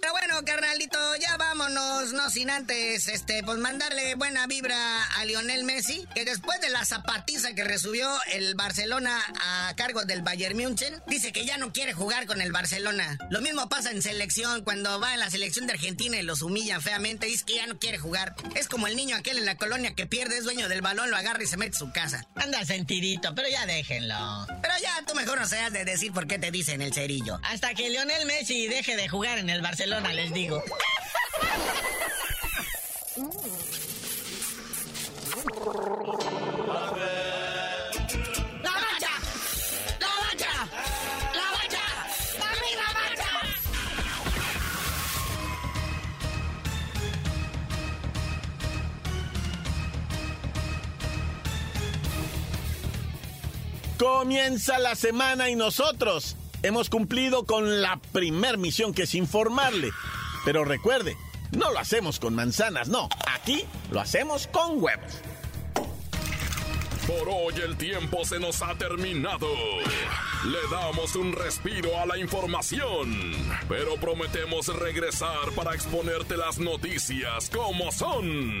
Pero 0.00 0.12
bueno, 0.12 0.44
carnalito, 0.44 0.98
ya 1.16 1.36
vámonos, 1.36 2.12
no 2.12 2.30
sin 2.30 2.50
antes, 2.50 3.08
este, 3.08 3.42
pues 3.42 3.58
mandarle 3.58 4.14
buena 4.14 4.46
vibra 4.46 5.04
a 5.04 5.24
Lionel 5.24 5.64
Messi, 5.64 6.06
que 6.14 6.24
después 6.24 6.60
de 6.60 6.68
la 6.68 6.84
zapatiza 6.84 7.54
que 7.54 7.64
resubió 7.64 8.08
el 8.32 8.54
Barcelona 8.54 9.20
a 9.40 9.74
cargo 9.74 10.04
del 10.04 10.22
Bayern 10.22 10.56
München, 10.56 11.02
dice 11.06 11.32
que 11.32 11.44
ya 11.44 11.58
no 11.58 11.72
quiere 11.72 11.92
jugar 11.92 12.26
con 12.26 12.40
el 12.40 12.52
Barcelona. 12.52 13.18
Lo 13.30 13.40
mismo 13.40 13.68
pasa 13.68 13.90
en 13.90 14.02
selección, 14.02 14.62
cuando 14.62 15.00
va 15.00 15.14
en 15.14 15.20
la 15.20 15.30
selección 15.30 15.66
de 15.66 15.72
Argentina 15.72 16.18
y 16.18 16.22
los 16.22 16.42
humillan 16.42 16.82
feamente, 16.82 17.26
dice 17.26 17.44
que 17.44 17.56
ya 17.56 17.66
no 17.66 17.78
quiere 17.78 17.98
jugar. 17.98 18.05
Es 18.54 18.68
como 18.68 18.86
el 18.86 18.96
niño 18.96 19.16
aquel 19.16 19.38
en 19.38 19.46
la 19.46 19.56
colonia 19.56 19.94
que 19.94 20.06
pierde, 20.06 20.38
es 20.38 20.44
dueño 20.44 20.68
del 20.68 20.80
balón, 20.80 21.10
lo 21.10 21.16
agarra 21.16 21.42
y 21.42 21.46
se 21.46 21.56
mete 21.56 21.76
a 21.76 21.78
su 21.78 21.92
casa. 21.92 22.26
Anda 22.36 22.64
sentidito, 22.64 23.34
pero 23.34 23.48
ya 23.48 23.66
déjenlo. 23.66 24.46
Pero 24.62 24.74
ya 24.80 25.04
tú 25.06 25.14
mejor 25.14 25.40
no 25.40 25.46
seas 25.46 25.72
de 25.72 25.84
decir 25.84 26.12
por 26.12 26.26
qué 26.26 26.38
te 26.38 26.50
dicen 26.50 26.82
el 26.82 26.92
cerillo. 26.92 27.38
Hasta 27.42 27.74
que 27.74 27.90
Lionel 27.90 28.26
Messi 28.26 28.68
deje 28.68 28.96
de 28.96 29.08
jugar 29.08 29.38
en 29.38 29.50
el 29.50 29.60
Barcelona, 29.60 30.12
les 30.12 30.32
digo. 30.32 30.62
Comienza 53.98 54.78
la 54.78 54.94
semana 54.94 55.48
y 55.48 55.56
nosotros 55.56 56.36
hemos 56.62 56.90
cumplido 56.90 57.46
con 57.46 57.80
la 57.80 57.98
primer 58.12 58.58
misión 58.58 58.92
que 58.92 59.04
es 59.04 59.14
informarle. 59.14 59.90
Pero 60.44 60.66
recuerde, 60.66 61.16
no 61.52 61.72
lo 61.72 61.78
hacemos 61.78 62.20
con 62.20 62.34
manzanas, 62.34 62.88
no. 62.88 63.08
Aquí 63.26 63.64
lo 63.90 64.00
hacemos 64.00 64.48
con 64.48 64.82
huevos. 64.82 65.22
Por 67.06 67.28
hoy 67.28 67.54
el 67.64 67.76
tiempo 67.76 68.24
se 68.24 68.38
nos 68.38 68.60
ha 68.60 68.74
terminado. 68.74 69.48
Le 70.44 70.58
damos 70.70 71.16
un 71.16 71.32
respiro 71.32 71.98
a 71.98 72.04
la 72.04 72.18
información, 72.18 73.32
pero 73.68 73.94
prometemos 73.94 74.66
regresar 74.76 75.52
para 75.54 75.74
exponerte 75.74 76.36
las 76.36 76.58
noticias 76.58 77.48
como 77.48 77.90
son. 77.92 78.60